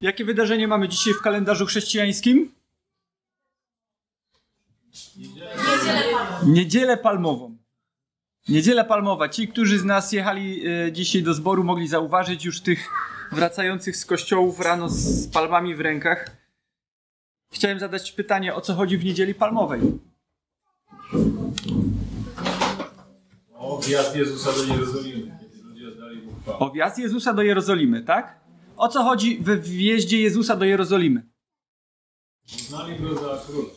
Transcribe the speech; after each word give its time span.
Jakie 0.00 0.24
wydarzenie 0.24 0.68
mamy 0.68 0.88
dzisiaj 0.88 1.14
w 1.14 1.22
kalendarzu 1.22 1.66
chrześcijańskim? 1.66 2.52
Niedzielę 6.46 6.96
palmową. 6.96 7.56
Niedziela 8.48 8.84
palmowa. 8.84 9.28
Ci, 9.28 9.48
którzy 9.48 9.78
z 9.78 9.84
nas 9.84 10.12
jechali 10.12 10.66
e, 10.66 10.92
dzisiaj 10.92 11.22
do 11.22 11.34
zboru, 11.34 11.64
mogli 11.64 11.88
zauważyć 11.88 12.44
już 12.44 12.60
tych 12.60 12.88
wracających 13.32 13.96
z 13.96 14.06
kościołów 14.06 14.60
rano 14.60 14.88
z 14.88 15.28
palmami 15.28 15.74
w 15.74 15.80
rękach. 15.80 16.36
Chciałem 17.52 17.78
zadać 17.78 18.12
pytanie, 18.12 18.54
o 18.54 18.60
co 18.60 18.74
chodzi 18.74 18.98
w 18.98 19.04
niedzieli 19.04 19.34
palmowej? 19.34 19.80
O 23.54 23.78
wjazd 23.78 24.16
Jezusa 24.16 24.52
do 24.52 24.74
Jerozolimy, 24.74 25.38
kiedy 25.40 25.62
ludzie 25.62 25.88
oddali. 25.88 26.22
O 26.46 26.70
wjazd 26.70 26.98
Jezusa 26.98 27.34
do 27.34 27.42
Jerozolimy, 27.42 28.02
tak? 28.02 28.40
O 28.78 28.88
co 28.88 29.02
chodzi 29.02 29.38
we 29.40 29.56
wjeździe 29.56 30.22
Jezusa 30.22 30.56
do 30.56 30.64
Jerozolimy? 30.64 31.22
Uznali 32.56 32.98
go 32.98 33.14
za 33.14 33.42
króla. 33.46 33.68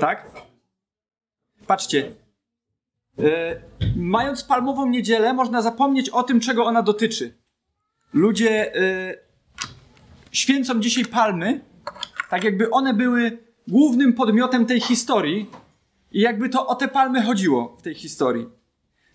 Tak? 0.00 0.30
Patrzcie. 1.66 2.14
E, 3.18 3.60
mając 3.96 4.44
palmową 4.44 4.86
niedzielę, 4.86 5.32
można 5.32 5.62
zapomnieć 5.62 6.10
o 6.10 6.22
tym, 6.22 6.40
czego 6.40 6.64
ona 6.64 6.82
dotyczy. 6.82 7.38
Ludzie 8.12 8.74
e, 8.74 9.14
święcą 10.32 10.80
dzisiaj 10.80 11.04
palmy, 11.04 11.60
tak 12.30 12.44
jakby 12.44 12.70
one 12.70 12.94
były 12.94 13.38
głównym 13.68 14.12
podmiotem 14.12 14.66
tej 14.66 14.80
historii 14.80 15.50
i 16.12 16.20
jakby 16.20 16.48
to 16.48 16.66
o 16.66 16.74
te 16.74 16.88
palmy 16.88 17.22
chodziło 17.22 17.76
w 17.76 17.82
tej 17.82 17.94
historii. 17.94 18.59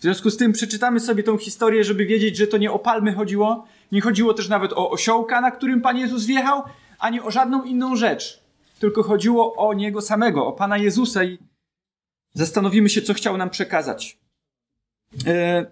Związku 0.06 0.30
z 0.30 0.38
tym 0.38 0.52
przeczytamy 0.52 1.00
sobie 1.00 1.24
tą 1.24 1.38
historię, 1.38 1.84
żeby 1.84 2.06
wiedzieć, 2.06 2.38
że 2.38 2.48
to 2.48 2.58
nie 2.58 2.72
o 2.72 2.80
palmy 2.80 3.14
chodziło, 3.14 3.66
nie 3.92 4.02
chodziło 4.02 4.34
też 4.34 4.50
nawet 4.50 4.74
o 4.74 4.92
osiołka, 4.92 5.42
na 5.42 5.52
którym 5.52 5.82
Pan 5.82 5.98
Jezus 5.98 6.26
wjechał, 6.26 6.64
ani 7.00 7.22
o 7.22 7.32
żadną 7.32 7.64
inną 7.64 7.96
rzecz. 7.96 8.42
Tylko 8.80 9.04
chodziło 9.04 9.56
o 9.56 9.74
Niego 9.74 10.02
samego, 10.02 10.48
o 10.48 10.54
Pana 10.54 10.78
Jezusa 10.78 11.24
i 11.24 11.38
zastanowimy 12.34 12.90
się, 12.90 13.02
co 13.02 13.14
chciał 13.14 13.38
nam 13.38 13.50
przekazać. 13.50 14.18
E, 15.28 15.66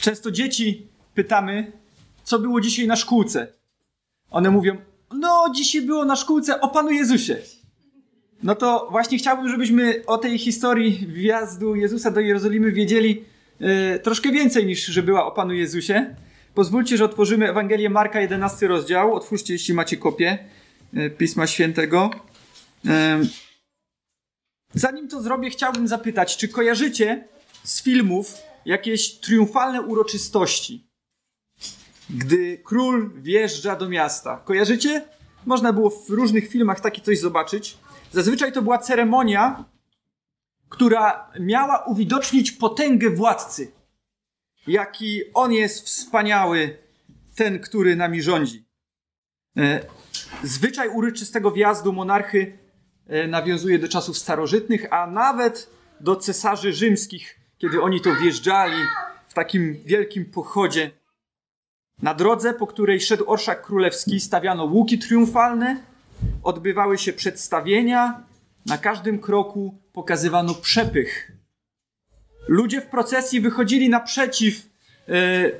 Często 0.00 0.30
dzieci 0.30 0.86
pytamy, 1.14 1.72
co 2.24 2.38
było 2.38 2.60
dzisiaj 2.60 2.86
na 2.86 2.96
szkółce. 2.96 3.52
One 4.30 4.50
mówią, 4.50 4.76
no 5.10 5.52
dzisiaj 5.54 5.82
było 5.82 6.04
na 6.04 6.16
szkółce 6.16 6.60
o 6.60 6.68
Panu 6.68 6.90
Jezusie. 6.90 7.36
No 8.42 8.54
to 8.54 8.88
właśnie 8.90 9.18
chciałbym, 9.18 9.48
żebyśmy 9.48 10.02
o 10.06 10.18
tej 10.18 10.38
historii 10.38 11.06
wjazdu 11.06 11.74
Jezusa 11.74 12.10
do 12.10 12.20
Jerozolimy 12.20 12.72
wiedzieli 12.72 13.24
e, 13.60 13.98
troszkę 13.98 14.32
więcej 14.32 14.66
niż, 14.66 14.86
że 14.86 15.02
była 15.02 15.26
o 15.26 15.30
Panu 15.32 15.54
Jezusie. 15.54 16.14
Pozwólcie, 16.54 16.96
że 16.96 17.04
otworzymy 17.04 17.48
Ewangelię 17.50 17.90
Marka, 17.90 18.20
11 18.20 18.68
rozdział. 18.68 19.14
Otwórzcie, 19.14 19.52
jeśli 19.52 19.74
macie 19.74 19.96
kopię 19.96 20.38
e, 20.94 21.10
Pisma 21.10 21.46
Świętego. 21.46 22.10
E, 22.86 23.20
Zanim 24.74 25.08
to 25.08 25.22
zrobię, 25.22 25.50
chciałbym 25.50 25.88
zapytać, 25.88 26.36
czy 26.36 26.48
kojarzycie 26.48 27.28
z 27.64 27.82
filmów 27.82 28.34
jakieś 28.64 29.18
triumfalne 29.20 29.82
uroczystości, 29.82 30.88
gdy 32.10 32.58
król 32.64 33.10
wjeżdża 33.20 33.76
do 33.76 33.88
miasta? 33.88 34.42
Kojarzycie? 34.44 35.04
Można 35.46 35.72
było 35.72 35.90
w 35.90 36.10
różnych 36.10 36.48
filmach 36.48 36.80
takie 36.80 37.02
coś 37.02 37.18
zobaczyć. 37.18 37.76
Zazwyczaj 38.12 38.52
to 38.52 38.62
była 38.62 38.78
ceremonia, 38.78 39.64
która 40.68 41.30
miała 41.40 41.84
uwidocznić 41.84 42.52
potęgę 42.52 43.10
władcy. 43.10 43.72
Jaki 44.66 45.20
on 45.34 45.52
jest 45.52 45.86
wspaniały, 45.86 46.78
ten, 47.36 47.60
który 47.60 47.96
nami 47.96 48.22
rządzi. 48.22 48.64
E, 49.56 49.80
Zwyczaj 50.42 50.88
uroczystego 50.88 51.50
wjazdu 51.50 51.92
monarchy 51.92 52.58
e, 53.06 53.26
nawiązuje 53.26 53.78
do 53.78 53.88
czasów 53.88 54.18
starożytnych, 54.18 54.92
a 54.92 55.06
nawet 55.06 55.70
do 56.00 56.16
cesarzy 56.16 56.72
rzymskich, 56.72 57.40
kiedy 57.58 57.82
oni 57.82 58.00
to 58.00 58.14
wjeżdżali 58.14 58.82
w 59.28 59.34
takim 59.34 59.82
wielkim 59.84 60.24
pochodzie. 60.24 60.90
Na 62.02 62.14
drodze, 62.14 62.54
po 62.54 62.66
której 62.66 63.00
szedł 63.00 63.30
orszak 63.30 63.66
królewski, 63.66 64.20
stawiano 64.20 64.64
łuki 64.64 64.98
triumfalne, 64.98 65.82
odbywały 66.42 66.98
się 66.98 67.12
przedstawienia, 67.12 68.22
na 68.66 68.78
każdym 68.78 69.18
kroku 69.18 69.78
pokazywano 69.92 70.54
przepych. 70.54 71.32
Ludzie 72.48 72.80
w 72.80 72.86
procesji 72.86 73.40
wychodzili 73.40 73.88
naprzeciw 73.88 74.66
e, 75.08 75.50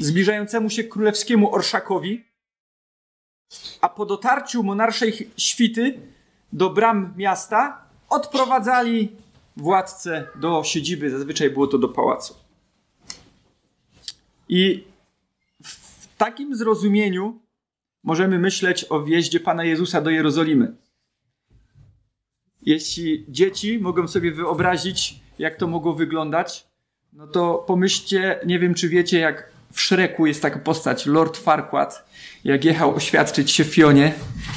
zbliżającemu 0.00 0.70
się 0.70 0.84
królewskiemu 0.84 1.54
orszakowi, 1.54 2.24
a 3.80 3.88
po 3.88 4.06
dotarciu 4.06 4.62
monarszej 4.62 5.30
świty 5.36 6.00
do 6.52 6.70
bram 6.70 7.14
miasta 7.16 7.84
odprowadzali 8.08 9.16
władcę 9.56 10.26
do 10.40 10.64
siedziby, 10.64 11.10
zazwyczaj 11.10 11.50
było 11.50 11.66
to 11.66 11.78
do 11.78 11.88
pałacu. 11.88 12.34
I 14.48 14.84
w 15.62 16.16
takim 16.16 16.56
zrozumieniu 16.56 17.40
możemy 18.02 18.38
myśleć 18.38 18.86
o 18.88 19.02
wjeździe 19.02 19.40
Pana 19.40 19.64
Jezusa 19.64 20.00
do 20.00 20.10
Jerozolimy. 20.10 20.72
Jeśli 22.62 23.24
dzieci 23.28 23.78
mogą 23.78 24.08
sobie 24.08 24.32
wyobrazić, 24.32 25.20
jak 25.38 25.56
to 25.56 25.66
mogło 25.66 25.94
wyglądać, 25.94 26.66
no 27.12 27.26
to 27.26 27.64
pomyślcie, 27.66 28.40
nie 28.46 28.58
wiem 28.58 28.74
czy 28.74 28.88
wiecie, 28.88 29.18
jak 29.18 29.50
w 29.72 29.80
Szreku 29.80 30.26
jest 30.26 30.42
taka 30.42 30.58
postać, 30.58 31.06
Lord 31.06 31.36
Farquaad, 31.36 32.10
jak 32.44 32.64
jechał 32.64 32.94
oświadczyć 32.94 33.50
się 33.50 33.64
Fionie, 33.64 34.12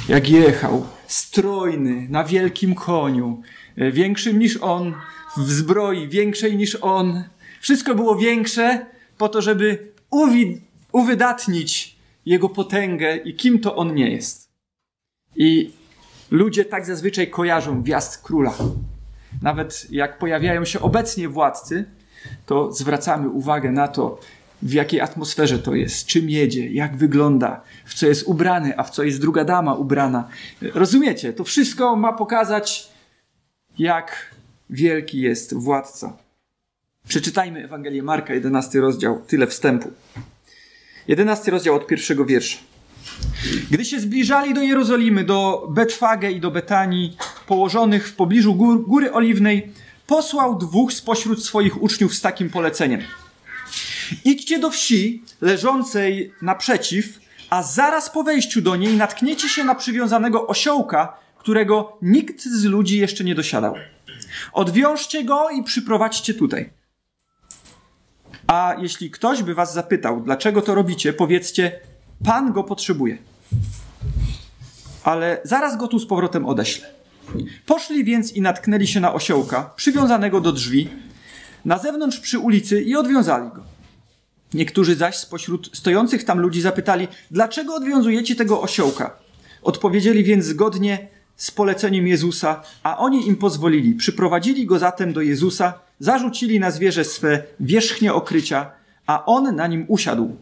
jak 0.08 0.28
jechał, 0.28 0.86
strojny, 1.06 2.06
na 2.10 2.24
wielkim 2.24 2.74
koniu, 2.74 3.42
e, 3.76 3.92
większym 3.92 4.38
niż 4.38 4.56
on, 4.56 4.94
w 5.36 5.50
zbroi 5.52 6.08
większej 6.08 6.56
niż 6.56 6.78
on. 6.80 7.24
Wszystko 7.60 7.94
było 7.94 8.16
większe 8.16 8.86
po 9.18 9.28
to, 9.28 9.42
żeby 9.42 9.92
uwi- 10.12 10.58
uwydatnić 10.92 11.93
jego 12.26 12.48
potęgę 12.48 13.16
i 13.16 13.34
kim 13.34 13.58
to 13.58 13.76
on 13.76 13.94
nie 13.94 14.10
jest. 14.10 14.48
I 15.36 15.72
ludzie 16.30 16.64
tak 16.64 16.86
zazwyczaj 16.86 17.30
kojarzą 17.30 17.82
wjazd 17.82 18.22
króla. 18.22 18.54
Nawet 19.42 19.86
jak 19.90 20.18
pojawiają 20.18 20.64
się 20.64 20.80
obecnie 20.80 21.28
władcy, 21.28 21.84
to 22.46 22.72
zwracamy 22.72 23.28
uwagę 23.28 23.72
na 23.72 23.88
to, 23.88 24.20
w 24.62 24.72
jakiej 24.72 25.00
atmosferze 25.00 25.58
to 25.58 25.74
jest, 25.74 26.06
czym 26.06 26.30
jedzie, 26.30 26.72
jak 26.72 26.96
wygląda, 26.96 27.60
w 27.84 27.94
co 27.94 28.06
jest 28.06 28.22
ubrany, 28.22 28.78
a 28.78 28.82
w 28.82 28.90
co 28.90 29.02
jest 29.02 29.20
druga 29.20 29.44
dama 29.44 29.74
ubrana. 29.74 30.28
Rozumiecie? 30.74 31.32
To 31.32 31.44
wszystko 31.44 31.96
ma 31.96 32.12
pokazać, 32.12 32.88
jak 33.78 34.34
wielki 34.70 35.20
jest 35.20 35.54
władca. 35.54 36.16
Przeczytajmy 37.08 37.64
Ewangelię 37.64 38.02
Marka, 38.02 38.34
11 38.34 38.80
rozdział, 38.80 39.22
tyle 39.26 39.46
wstępu. 39.46 39.90
11 41.08 41.50
rozdział 41.50 41.74
od 41.74 41.86
pierwszego 41.86 42.24
wiersza. 42.24 42.58
Gdy 43.70 43.84
się 43.84 44.00
zbliżali 44.00 44.54
do 44.54 44.62
Jerozolimy, 44.62 45.24
do 45.24 45.66
Betfage 45.70 46.32
i 46.32 46.40
do 46.40 46.50
Betanii, 46.50 47.16
położonych 47.46 48.08
w 48.08 48.14
pobliżu 48.14 48.54
gór, 48.54 48.86
Góry 48.86 49.12
Oliwnej, 49.12 49.72
posłał 50.06 50.58
dwóch 50.58 50.92
spośród 50.92 51.44
swoich 51.44 51.82
uczniów 51.82 52.14
z 52.14 52.20
takim 52.20 52.50
poleceniem. 52.50 53.00
Idźcie 54.24 54.58
do 54.58 54.70
wsi 54.70 55.22
leżącej 55.40 56.32
naprzeciw, 56.42 57.18
a 57.50 57.62
zaraz 57.62 58.10
po 58.10 58.22
wejściu 58.22 58.60
do 58.60 58.76
niej 58.76 58.96
natkniecie 58.96 59.48
się 59.48 59.64
na 59.64 59.74
przywiązanego 59.74 60.46
osiołka, 60.46 61.16
którego 61.38 61.98
nikt 62.02 62.42
z 62.42 62.64
ludzi 62.64 62.98
jeszcze 62.98 63.24
nie 63.24 63.34
dosiadał. 63.34 63.74
Odwiążcie 64.52 65.24
go 65.24 65.50
i 65.50 65.62
przyprowadźcie 65.62 66.34
tutaj. 66.34 66.70
A 68.46 68.74
jeśli 68.78 69.10
ktoś 69.10 69.42
by 69.42 69.54
was 69.54 69.74
zapytał, 69.74 70.20
dlaczego 70.20 70.62
to 70.62 70.74
robicie, 70.74 71.12
powiedzcie, 71.12 71.80
Pan 72.24 72.52
go 72.52 72.64
potrzebuje. 72.64 73.18
Ale 75.04 75.40
zaraz 75.44 75.76
go 75.76 75.88
tu 75.88 75.98
z 75.98 76.06
powrotem 76.06 76.46
odeślę. 76.46 76.86
Poszli 77.66 78.04
więc 78.04 78.32
i 78.32 78.40
natknęli 78.40 78.86
się 78.86 79.00
na 79.00 79.14
osiołka, 79.14 79.70
przywiązanego 79.76 80.40
do 80.40 80.52
drzwi, 80.52 80.88
na 81.64 81.78
zewnątrz 81.78 82.20
przy 82.20 82.38
ulicy 82.38 82.82
i 82.82 82.96
odwiązali 82.96 83.50
go. 83.50 83.62
Niektórzy 84.54 84.94
zaś 84.94 85.16
spośród 85.16 85.76
stojących 85.76 86.24
tam 86.24 86.40
ludzi 86.40 86.60
zapytali, 86.60 87.08
dlaczego 87.30 87.74
odwiązujecie 87.74 88.36
tego 88.36 88.62
osiołka? 88.62 89.16
Odpowiedzieli 89.62 90.24
więc 90.24 90.44
zgodnie 90.44 91.08
z 91.36 91.50
poleceniem 91.50 92.06
Jezusa, 92.06 92.62
a 92.82 92.98
oni 92.98 93.26
im 93.28 93.36
pozwolili. 93.36 93.94
Przyprowadzili 93.94 94.66
go 94.66 94.78
zatem 94.78 95.12
do 95.12 95.20
Jezusa, 95.20 95.74
zarzucili 95.98 96.60
na 96.60 96.70
zwierzę 96.70 97.04
swe 97.04 97.42
wierzchnie 97.60 98.14
okrycia, 98.14 98.70
a 99.06 99.24
on 99.24 99.56
na 99.56 99.66
nim 99.66 99.84
usiadł. 99.88 100.36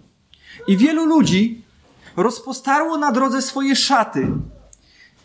I 0.66 0.76
wielu 0.76 1.04
ludzi 1.04 1.62
rozpostarło 2.16 2.98
na 2.98 3.12
drodze 3.12 3.42
swoje 3.42 3.76
szaty. 3.76 4.28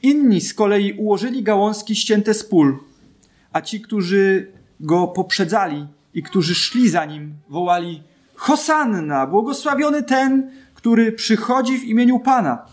Inni 0.03 0.41
z 0.41 0.53
kolei 0.53 0.93
ułożyli 0.93 1.43
gałązki 1.43 1.95
ścięte 1.95 2.33
z 2.33 2.43
pól, 2.43 2.79
a 3.53 3.61
ci, 3.61 3.81
którzy 3.81 4.51
go 4.79 5.07
poprzedzali 5.07 5.87
i 6.13 6.23
którzy 6.23 6.55
szli 6.55 6.89
za 6.89 7.05
nim, 7.05 7.33
wołali 7.49 8.03
Hosanna, 8.35 9.27
błogosławiony 9.27 10.03
ten, 10.03 10.51
który 10.73 11.11
przychodzi 11.11 11.79
w 11.79 11.83
imieniu 11.83 12.19
Pana. 12.19 12.65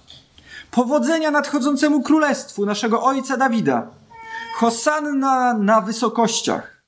Powodzenia 0.75 1.31
nadchodzącemu 1.31 2.03
królestwu 2.03 2.67
naszego 2.67 3.03
ojca 3.03 3.37
Dawida. 3.37 3.91
Hosanna 4.56 5.55
na 5.59 5.81
wysokościach. 5.81 6.82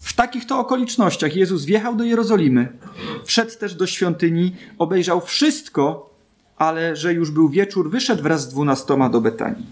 W 0.00 0.12
takich 0.12 0.46
to 0.46 0.58
okolicznościach 0.58 1.36
Jezus 1.36 1.64
wjechał 1.64 1.96
do 1.96 2.04
Jerozolimy, 2.04 2.78
wszedł 3.24 3.58
też 3.58 3.74
do 3.74 3.86
świątyni, 3.86 4.56
obejrzał 4.78 5.20
wszystko, 5.20 6.14
ale 6.56 6.96
że 6.96 7.12
już 7.12 7.30
był 7.30 7.48
wieczór, 7.48 7.90
wyszedł 7.90 8.22
wraz 8.22 8.42
z 8.42 8.48
dwunastoma 8.48 9.08
do 9.08 9.20
Betanii. 9.20 9.66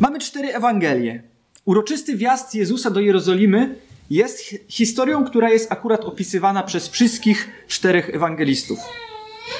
Mamy 0.00 0.18
cztery 0.18 0.54
Ewangelie. 0.54 1.22
Uroczysty 1.64 2.16
wjazd 2.16 2.54
Jezusa 2.54 2.90
do 2.90 3.00
Jerozolimy 3.00 3.78
jest 4.10 4.40
historią, 4.68 5.24
która 5.24 5.50
jest 5.50 5.72
akurat 5.72 6.04
opisywana 6.04 6.62
przez 6.62 6.88
wszystkich 6.88 7.48
czterech 7.68 8.14
ewangelistów. 8.14 8.78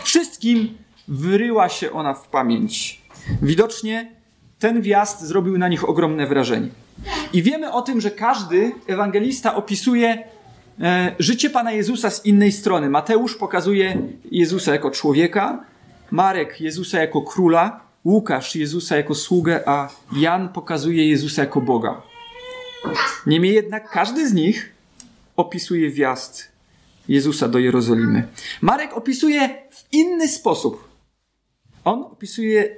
Wszystkim 0.04 0.78
wyryła 1.08 1.68
się 1.68 1.92
ona 1.92 2.14
w 2.14 2.28
pamięć. 2.28 3.02
Widocznie 3.42 4.10
ten 4.58 4.82
wjazd 4.82 5.20
zrobił 5.20 5.58
na 5.58 5.68
nich 5.68 5.88
ogromne 5.88 6.26
wrażenie. 6.26 6.68
I 7.32 7.42
wiemy 7.42 7.72
o 7.72 7.82
tym, 7.82 8.00
że 8.00 8.10
każdy 8.10 8.72
ewangelista 8.86 9.54
opisuje 9.54 10.24
e, 10.80 11.14
życie 11.18 11.50
Pana 11.50 11.72
Jezusa 11.72 12.10
z 12.10 12.26
innej 12.26 12.52
strony. 12.52 12.90
Mateusz 12.90 13.34
pokazuje 13.34 13.96
Jezusa 14.30 14.72
jako 14.72 14.90
człowieka, 14.90 15.64
Marek 16.10 16.60
Jezusa 16.60 17.00
jako 17.00 17.22
króla, 17.22 17.80
Łukasz 18.04 18.56
Jezusa 18.56 18.96
jako 18.96 19.14
sługę, 19.14 19.68
a 19.68 19.88
Jan 20.16 20.48
pokazuje 20.48 21.08
Jezusa 21.08 21.42
jako 21.42 21.60
Boga. 21.60 22.02
Niemniej 23.26 23.54
jednak 23.54 23.90
każdy 23.90 24.28
z 24.28 24.34
nich 24.34 24.74
opisuje 25.36 25.90
wjazd 25.90 26.51
Jezusa 27.08 27.48
do 27.48 27.58
Jerozolimy. 27.58 28.28
Marek 28.60 28.96
opisuje 28.96 29.48
w 29.70 29.92
inny 29.92 30.28
sposób. 30.28 30.88
On 31.84 32.02
opisuje 32.02 32.76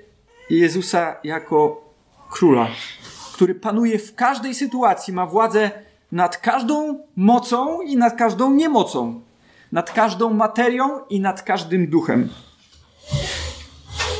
Jezusa 0.50 1.16
jako 1.24 1.84
króla, 2.30 2.68
który 3.34 3.54
panuje 3.54 3.98
w 3.98 4.14
każdej 4.14 4.54
sytuacji, 4.54 5.14
ma 5.14 5.26
władzę 5.26 5.70
nad 6.12 6.36
każdą 6.36 7.00
mocą 7.16 7.82
i 7.82 7.96
nad 7.96 8.16
każdą 8.16 8.54
niemocą, 8.54 9.20
nad 9.72 9.90
każdą 9.92 10.30
materią 10.30 11.06
i 11.10 11.20
nad 11.20 11.42
każdym 11.42 11.86
duchem. 11.86 12.28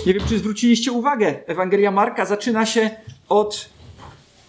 Nie 0.07 0.15
wiem, 0.15 0.23
czy 0.29 0.39
zwróciliście 0.39 0.93
uwagę, 0.93 1.35
Ewangelia 1.47 1.91
Marka 1.91 2.25
zaczyna 2.25 2.67
się 2.67 2.91
od 3.29 3.69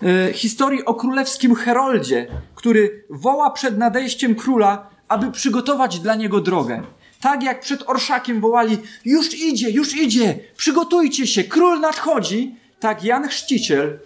e, 0.03 0.33
historii 0.33 0.85
o 0.85 0.93
królewskim 0.93 1.55
Heroldzie, 1.55 2.27
który 2.55 3.05
woła 3.09 3.49
przed 3.49 3.77
nadejściem 3.77 4.35
króla, 4.35 4.89
aby 5.07 5.31
przygotować 5.31 5.99
dla 5.99 6.15
niego 6.15 6.41
drogę. 6.41 6.83
Tak 7.21 7.43
jak 7.43 7.59
przed 7.59 7.89
orszakiem 7.89 8.41
wołali: 8.41 8.77
Już 9.05 9.33
idzie, 9.33 9.69
już 9.69 9.95
idzie, 9.95 10.39
przygotujcie 10.57 11.27
się, 11.27 11.43
król 11.43 11.79
nadchodzi. 11.79 12.55
Tak 12.79 13.03
Jan 13.03 13.27
Chrzciciel 13.27 13.99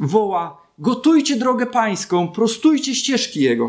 woła: 0.00 0.62
Gotujcie 0.78 1.36
drogę 1.36 1.66
pańską, 1.66 2.28
prostujcie 2.28 2.94
ścieżki 2.94 3.40
jego. 3.40 3.68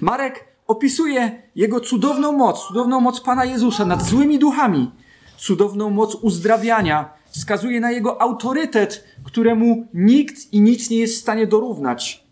Marek 0.00 0.44
opisuje 0.66 1.42
jego 1.54 1.80
cudowną 1.80 2.32
moc, 2.32 2.66
cudowną 2.66 3.00
moc 3.00 3.20
Pana 3.20 3.44
Jezusa 3.44 3.84
nad 3.84 4.02
złymi 4.02 4.38
duchami, 4.38 4.90
cudowną 5.38 5.90
moc 5.90 6.14
uzdrawiania, 6.14 7.10
wskazuje 7.30 7.80
na 7.80 7.90
jego 7.90 8.22
autorytet, 8.22 9.04
któremu 9.24 9.86
nikt 9.94 10.52
i 10.52 10.60
nic 10.60 10.90
nie 10.90 10.98
jest 10.98 11.14
w 11.14 11.20
stanie 11.20 11.46
dorównać. 11.46 12.24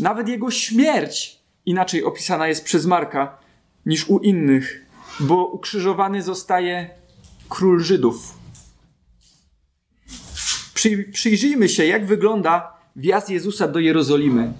Nawet 0.00 0.28
jego 0.28 0.50
śmierć 0.50 1.40
inaczej 1.66 2.04
opisana 2.04 2.48
jest 2.48 2.64
przez 2.64 2.86
Marka 2.86 3.38
niż 3.86 4.08
u 4.08 4.18
innych, 4.18 4.86
bo 5.20 5.46
ukrzyżowany 5.46 6.22
zostaje 6.22 6.90
król 7.48 7.80
Żydów. 7.80 8.34
Przy, 10.74 11.04
przyjrzyjmy 11.12 11.68
się, 11.68 11.86
jak 11.86 12.06
wygląda 12.06 12.72
wjazd 12.96 13.30
Jezusa 13.30 13.68
do 13.68 13.78
Jerozolimy. 13.78 14.52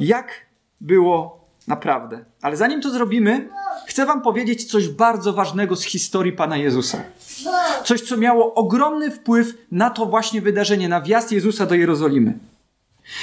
Jak 0.00 0.46
było 0.80 1.48
naprawdę. 1.66 2.24
Ale 2.42 2.56
zanim 2.56 2.80
to 2.80 2.90
zrobimy, 2.90 3.48
chcę 3.86 4.06
Wam 4.06 4.22
powiedzieć 4.22 4.64
coś 4.64 4.88
bardzo 4.88 5.32
ważnego 5.32 5.76
z 5.76 5.84
historii 5.84 6.32
Pana 6.32 6.56
Jezusa. 6.56 7.02
Coś, 7.84 8.00
co 8.00 8.16
miało 8.16 8.54
ogromny 8.54 9.10
wpływ 9.10 9.54
na 9.72 9.90
to 9.90 10.06
właśnie 10.06 10.40
wydarzenie, 10.40 10.88
na 10.88 11.00
wjazd 11.00 11.32
Jezusa 11.32 11.66
do 11.66 11.74
Jerozolimy. 11.74 12.38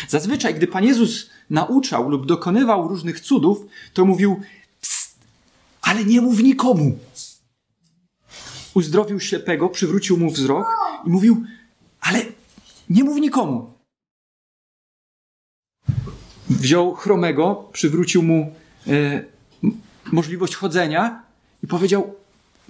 Zazwyczaj, 0.08 0.56
gdy 0.56 0.68
Pan 0.68 0.84
Jezus 0.84 1.30
nauczał 1.50 2.10
lub 2.10 2.26
dokonywał 2.26 2.88
różnych 2.88 3.20
cudów, 3.20 3.66
to 3.94 4.06
mówił: 4.06 4.42
ale 5.86 6.06
nie 6.06 6.22
mów 6.22 6.40
nikomu. 6.40 6.98
Uzdrowił 8.74 9.20
ślepego, 9.20 9.70
przywrócił 9.70 10.18
mu 10.18 10.32
wzrok 10.32 10.68
i 11.06 11.10
mówił: 11.10 11.44
Ale 12.02 12.22
nie 12.90 13.04
mów 13.04 13.18
nikomu. 13.18 13.74
Wziął 16.50 16.94
chromego, 16.94 17.70
przywrócił 17.72 18.24
mu 18.24 18.54
e, 18.88 19.24
możliwość 20.12 20.56
chodzenia 20.56 21.24
i 21.64 21.68
powiedział: 21.68 22.16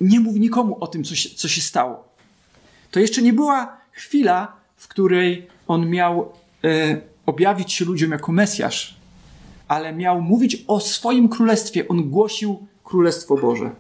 Nie 0.02 0.20
mów 0.20 0.36
nikomu 0.36 0.78
o 0.80 0.88
tym, 0.88 1.04
co 1.04 1.16
się, 1.16 1.30
co 1.30 1.48
się 1.48 1.62
stało. 1.62 2.16
To 2.92 3.00
jeszcze 3.00 3.22
nie 3.22 3.34
była 3.34 3.78
chwila, 3.92 4.56
w 4.76 4.88
której 4.88 5.48
on 5.68 5.90
miał 5.90 6.34
e, 6.64 7.02
objawić 7.26 7.74
się 7.74 7.86
ludziom 7.86 8.12
jako 8.12 8.32
Mesjasz, 8.32 8.98
ale 9.68 9.94
miał 9.94 10.22
mówić 10.22 10.64
o 10.68 10.80
swoim 10.80 11.30
królestwie. 11.30 11.88
On 11.88 12.10
głosił 12.10 12.68
Królestwo 12.84 13.38
Boże. 13.38 13.76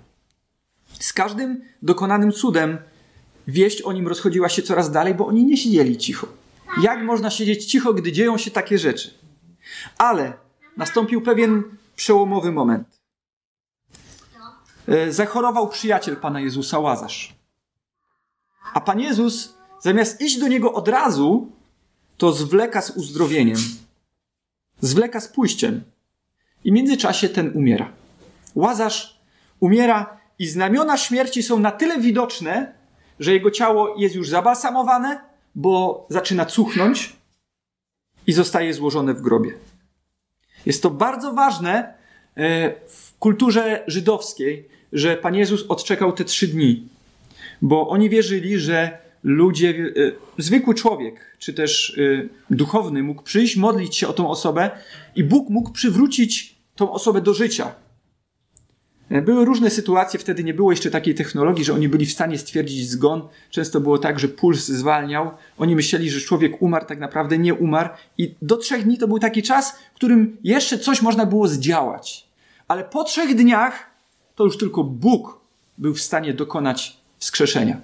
Z 0.99 1.13
każdym 1.13 1.61
dokonanym 1.81 2.31
cudem 2.31 2.77
wieść 3.47 3.81
o 3.81 3.93
nim 3.93 4.07
rozchodziła 4.07 4.49
się 4.49 4.61
coraz 4.61 4.91
dalej, 4.91 5.13
bo 5.13 5.27
oni 5.27 5.45
nie 5.45 5.57
siedzieli 5.57 5.97
cicho. 5.97 6.27
Jak 6.81 7.03
można 7.03 7.29
siedzieć 7.29 7.65
cicho, 7.65 7.93
gdy 7.93 8.11
dzieją 8.11 8.37
się 8.37 8.51
takie 8.51 8.77
rzeczy? 8.77 9.13
Ale 9.97 10.33
nastąpił 10.77 11.21
pewien 11.21 11.63
przełomowy 11.95 12.51
moment. 12.51 13.01
E, 14.87 15.11
zachorował 15.11 15.69
przyjaciel 15.69 16.17
Pana 16.17 16.39
Jezusa, 16.39 16.79
Łazarz. 16.79 17.35
A 18.73 18.81
Pan 18.81 18.99
Jezus, 18.99 19.57
zamiast 19.79 20.21
iść 20.21 20.39
do 20.39 20.47
niego 20.47 20.73
od 20.73 20.87
razu, 20.87 21.51
to 22.17 22.31
zwleka 22.31 22.81
z 22.81 22.89
uzdrowieniem. 22.89 23.57
Zwleka 24.81 25.19
z 25.19 25.27
pójściem. 25.27 25.83
I 26.63 26.71
w 26.71 26.73
międzyczasie 26.73 27.29
ten 27.29 27.51
umiera. 27.57 27.91
Łazarz 28.55 29.19
umiera 29.59 30.17
i 30.39 30.47
znamiona 30.47 30.97
śmierci 30.97 31.43
są 31.43 31.59
na 31.59 31.71
tyle 31.71 31.99
widoczne, 31.99 32.73
że 33.19 33.33
jego 33.33 33.51
ciało 33.51 33.95
jest 33.97 34.15
już 34.15 34.29
zabalsamowane, 34.29 35.21
bo 35.55 36.07
zaczyna 36.09 36.45
cuchnąć 36.45 37.15
i 38.27 38.33
zostaje 38.33 38.73
złożone 38.73 39.13
w 39.13 39.21
grobie. 39.21 39.57
Jest 40.65 40.83
to 40.83 40.89
bardzo 40.89 41.33
ważne 41.33 41.93
e, 42.35 42.73
w 42.87 43.13
kulturze 43.19 43.83
żydowskiej, 43.87 44.69
że 44.93 45.17
Pan 45.17 45.35
Jezus 45.35 45.65
odczekał 45.69 46.13
te 46.13 46.23
trzy 46.23 46.47
dni, 46.47 46.87
bo 47.61 47.89
oni 47.89 48.09
wierzyli, 48.09 48.59
że 48.59 49.04
ludzie, 49.25 49.69
e, 49.69 50.11
zwykły 50.43 50.75
człowiek, 50.75 51.37
czy 51.39 51.53
też 51.53 51.97
e, 51.97 52.55
duchowny 52.55 53.03
mógł 53.03 53.23
przyjść, 53.23 53.57
modlić 53.57 53.95
się 53.95 54.07
o 54.07 54.13
tą 54.13 54.29
osobę 54.29 54.71
i 55.15 55.23
Bóg 55.23 55.49
mógł 55.49 55.71
przywrócić 55.71 56.55
tą 56.75 56.91
osobę 56.91 57.21
do 57.21 57.33
życia. 57.33 57.75
Były 59.09 59.45
różne 59.45 59.69
sytuacje, 59.69 60.19
wtedy 60.19 60.43
nie 60.43 60.53
było 60.53 60.71
jeszcze 60.71 60.91
takiej 60.91 61.15
technologii, 61.15 61.65
że 61.65 61.73
oni 61.73 61.89
byli 61.89 62.05
w 62.05 62.11
stanie 62.11 62.37
stwierdzić 62.37 62.89
zgon. 62.89 63.27
Często 63.49 63.81
było 63.81 63.97
tak, 63.97 64.19
że 64.19 64.27
puls 64.27 64.65
zwalniał. 64.65 65.31
Oni 65.57 65.75
myśleli, 65.75 66.09
że 66.09 66.21
człowiek 66.21 66.61
umarł, 66.61 66.85
tak 66.85 66.99
naprawdę 66.99 67.37
nie 67.37 67.53
umarł. 67.53 67.89
I 68.17 68.35
do 68.41 68.57
trzech 68.57 68.83
dni 68.83 68.97
to 68.97 69.07
był 69.07 69.19
taki 69.19 69.43
czas, 69.43 69.75
w 69.93 69.95
którym 69.95 70.37
jeszcze 70.43 70.79
coś 70.79 71.01
można 71.01 71.25
było 71.25 71.47
zdziałać. 71.47 72.27
Ale 72.67 72.83
po 72.83 73.03
trzech 73.03 73.35
dniach 73.35 73.89
to 74.35 74.43
już 74.43 74.57
tylko 74.57 74.83
Bóg 74.83 75.39
był 75.77 75.93
w 75.93 76.01
stanie 76.01 76.33
dokonać 76.33 76.97
wskrzeszenia. 77.19 77.81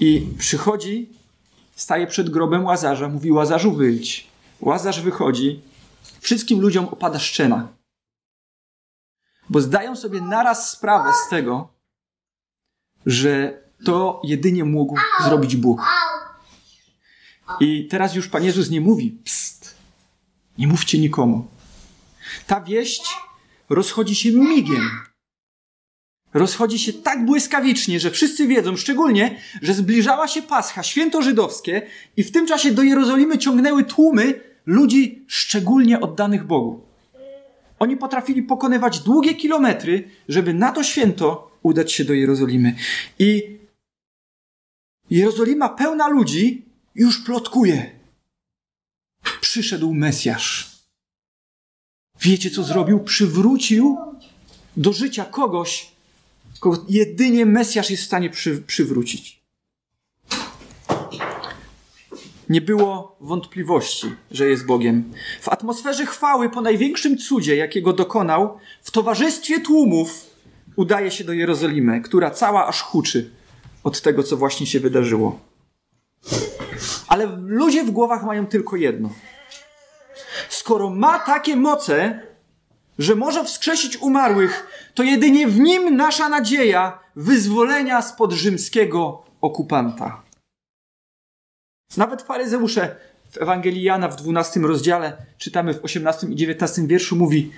I 0.00 0.26
przychodzi, 0.38 1.08
staje 1.76 2.06
przed 2.06 2.30
grobem 2.30 2.64
Łazarza, 2.64 3.08
mówi 3.08 3.32
Łazarzu 3.32 3.72
wyjdź. 3.72 4.26
Łazarz 4.60 5.00
wychodzi, 5.00 5.60
wszystkim 6.20 6.60
ludziom 6.60 6.88
opada 6.88 7.18
szczena 7.18 7.80
bo 9.50 9.60
zdają 9.60 9.96
sobie 9.96 10.20
naraz 10.20 10.70
sprawę 10.70 11.12
z 11.26 11.30
tego, 11.30 11.68
że 13.06 13.62
to 13.84 14.22
jedynie 14.24 14.64
mógł 14.64 14.96
zrobić 15.24 15.56
Bóg. 15.56 15.82
I 17.60 17.88
teraz 17.90 18.14
już 18.14 18.28
Pan 18.28 18.44
Jezus 18.44 18.70
nie 18.70 18.80
mówi, 18.80 19.18
pst, 19.24 19.74
nie 20.58 20.68
mówcie 20.68 20.98
nikomu. 20.98 21.48
Ta 22.46 22.60
wieść 22.60 23.02
rozchodzi 23.68 24.14
się 24.14 24.32
migiem. 24.32 24.90
Rozchodzi 26.34 26.78
się 26.78 26.92
tak 26.92 27.24
błyskawicznie, 27.24 28.00
że 28.00 28.10
wszyscy 28.10 28.46
wiedzą, 28.46 28.76
szczególnie, 28.76 29.36
że 29.62 29.74
zbliżała 29.74 30.28
się 30.28 30.42
Pascha, 30.42 30.82
święto 30.82 31.22
żydowskie, 31.22 31.82
i 32.16 32.22
w 32.22 32.32
tym 32.32 32.46
czasie 32.46 32.70
do 32.70 32.82
Jerozolimy 32.82 33.38
ciągnęły 33.38 33.84
tłumy 33.84 34.40
ludzi 34.66 35.24
szczególnie 35.28 36.00
oddanych 36.00 36.46
Bogu. 36.46 36.80
Oni 37.78 37.96
potrafili 37.96 38.42
pokonywać 38.42 39.00
długie 39.00 39.34
kilometry, 39.34 40.10
żeby 40.28 40.54
na 40.54 40.72
to 40.72 40.82
święto 40.82 41.50
udać 41.62 41.92
się 41.92 42.04
do 42.04 42.12
Jerozolimy. 42.12 42.74
I 43.18 43.58
Jerozolima 45.10 45.68
pełna 45.68 46.08
ludzi 46.08 46.64
już 46.94 47.24
plotkuje. 47.24 47.90
Przyszedł 49.40 49.94
Mesjasz. 49.94 50.70
Wiecie, 52.20 52.50
co 52.50 52.62
zrobił? 52.62 53.00
Przywrócił 53.00 53.98
do 54.76 54.92
życia 54.92 55.24
kogoś, 55.24 55.92
kogo 56.60 56.84
jedynie 56.88 57.46
Mesjasz 57.46 57.90
jest 57.90 58.02
w 58.02 58.06
stanie 58.06 58.30
przy, 58.30 58.62
przywrócić. 58.62 59.40
Nie 62.48 62.60
było 62.60 63.16
wątpliwości, 63.20 64.06
że 64.30 64.46
jest 64.46 64.66
Bogiem. 64.66 65.12
W 65.40 65.48
atmosferze 65.48 66.06
chwały 66.06 66.50
po 66.50 66.60
największym 66.60 67.18
cudzie, 67.18 67.56
jakiego 67.56 67.92
dokonał, 67.92 68.58
w 68.82 68.90
towarzystwie 68.90 69.60
tłumów 69.60 70.26
udaje 70.76 71.10
się 71.10 71.24
do 71.24 71.32
Jerozolimy, 71.32 72.00
która 72.00 72.30
cała 72.30 72.66
aż 72.66 72.82
huczy 72.82 73.30
od 73.84 74.00
tego, 74.00 74.22
co 74.22 74.36
właśnie 74.36 74.66
się 74.66 74.80
wydarzyło. 74.80 75.40
Ale 77.08 77.26
ludzie 77.46 77.84
w 77.84 77.90
głowach 77.90 78.24
mają 78.24 78.46
tylko 78.46 78.76
jedno. 78.76 79.10
Skoro 80.48 80.90
ma 80.90 81.18
takie 81.18 81.56
moce, 81.56 82.22
że 83.00 83.14
może 83.14 83.44
wskrzesić 83.44 83.96
umarłych, 83.96 84.66
to 84.94 85.02
jedynie 85.02 85.48
w 85.48 85.58
nim 85.58 85.96
nasza 85.96 86.28
nadzieja 86.28 86.98
wyzwolenia 87.16 88.02
spod 88.02 88.32
rzymskiego 88.32 89.22
okupanta. 89.40 90.22
Nawet 91.96 92.22
faryzeusze 92.22 92.96
w 93.30 93.36
Ewangelii 93.36 93.82
Jana 93.82 94.08
w 94.08 94.16
12 94.16 94.60
rozdziale, 94.60 95.16
czytamy 95.38 95.74
w 95.74 95.84
18 95.84 96.26
i 96.26 96.36
19 96.36 96.86
wierszu, 96.86 97.16
mówi: 97.16 97.52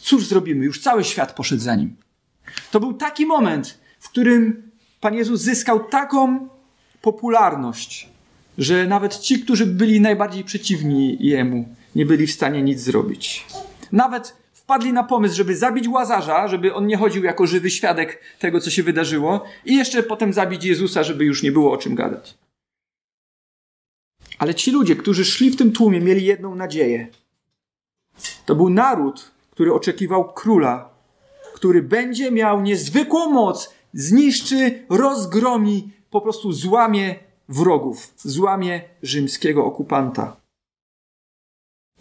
Cóż 0.00 0.26
zrobimy? 0.26 0.64
Już 0.64 0.80
cały 0.80 1.04
świat 1.04 1.34
poszedł 1.34 1.62
za 1.62 1.74
nim. 1.74 1.96
To 2.70 2.80
był 2.80 2.94
taki 2.94 3.26
moment, 3.26 3.78
w 4.00 4.08
którym 4.08 4.70
Pan 5.00 5.14
Jezus 5.14 5.40
zyskał 5.40 5.84
taką 5.84 6.48
popularność, 7.02 8.08
że 8.58 8.86
nawet 8.86 9.18
ci, 9.18 9.40
którzy 9.40 9.66
byli 9.66 10.00
najbardziej 10.00 10.44
przeciwni 10.44 11.16
Jemu, 11.20 11.74
nie 11.94 12.06
byli 12.06 12.26
w 12.26 12.32
stanie 12.32 12.62
nic 12.62 12.80
zrobić. 12.80 13.46
Nawet 13.92 14.41
wpadli 14.72 14.92
na 14.92 15.04
pomysł, 15.04 15.36
żeby 15.36 15.56
zabić 15.56 15.88
Łazarza, 15.88 16.48
żeby 16.48 16.74
on 16.74 16.86
nie 16.86 16.96
chodził 16.96 17.24
jako 17.24 17.46
żywy 17.46 17.70
świadek 17.70 18.20
tego, 18.38 18.60
co 18.60 18.70
się 18.70 18.82
wydarzyło, 18.82 19.44
i 19.64 19.76
jeszcze 19.76 20.02
potem 20.02 20.32
zabić 20.32 20.64
Jezusa, 20.64 21.02
żeby 21.02 21.24
już 21.24 21.42
nie 21.42 21.52
było 21.52 21.72
o 21.72 21.76
czym 21.76 21.94
gadać. 21.94 22.38
Ale 24.38 24.54
ci 24.54 24.70
ludzie, 24.70 24.96
którzy 24.96 25.24
szli 25.24 25.50
w 25.50 25.56
tym 25.56 25.72
tłumie, 25.72 26.00
mieli 26.00 26.24
jedną 26.24 26.54
nadzieję. 26.54 27.06
To 28.46 28.54
był 28.54 28.70
naród, 28.70 29.30
który 29.50 29.72
oczekiwał 29.72 30.32
króla, 30.32 30.90
który 31.54 31.82
będzie 31.82 32.30
miał 32.30 32.62
niezwykłą 32.62 33.30
moc, 33.30 33.74
zniszczy, 33.92 34.86
rozgromi, 34.88 35.90
po 36.10 36.20
prostu 36.20 36.52
złamie 36.52 37.14
wrogów, 37.48 38.14
złamie 38.16 38.82
rzymskiego 39.02 39.64
okupanta. 39.64 40.36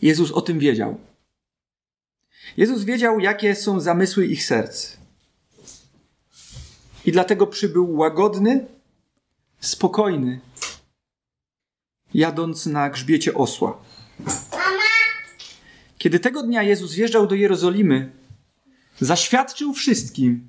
Jezus 0.01 0.31
o 0.31 0.41
tym 0.41 0.59
wiedział. 0.59 1.10
Jezus 2.57 2.83
wiedział, 2.83 3.19
jakie 3.19 3.55
są 3.55 3.79
zamysły 3.79 4.25
ich 4.25 4.45
serc. 4.45 4.97
I 7.05 7.11
dlatego 7.11 7.47
przybył 7.47 7.97
łagodny, 7.97 8.65
spokojny, 9.59 10.39
jadąc 12.13 12.65
na 12.65 12.89
grzbiecie 12.89 13.33
osła. 13.33 13.77
Kiedy 15.97 16.19
tego 16.19 16.43
dnia 16.43 16.63
Jezus 16.63 16.93
wjeżdżał 16.93 17.27
do 17.27 17.35
Jerozolimy, 17.35 18.11
zaświadczył 18.99 19.73
wszystkim, 19.73 20.47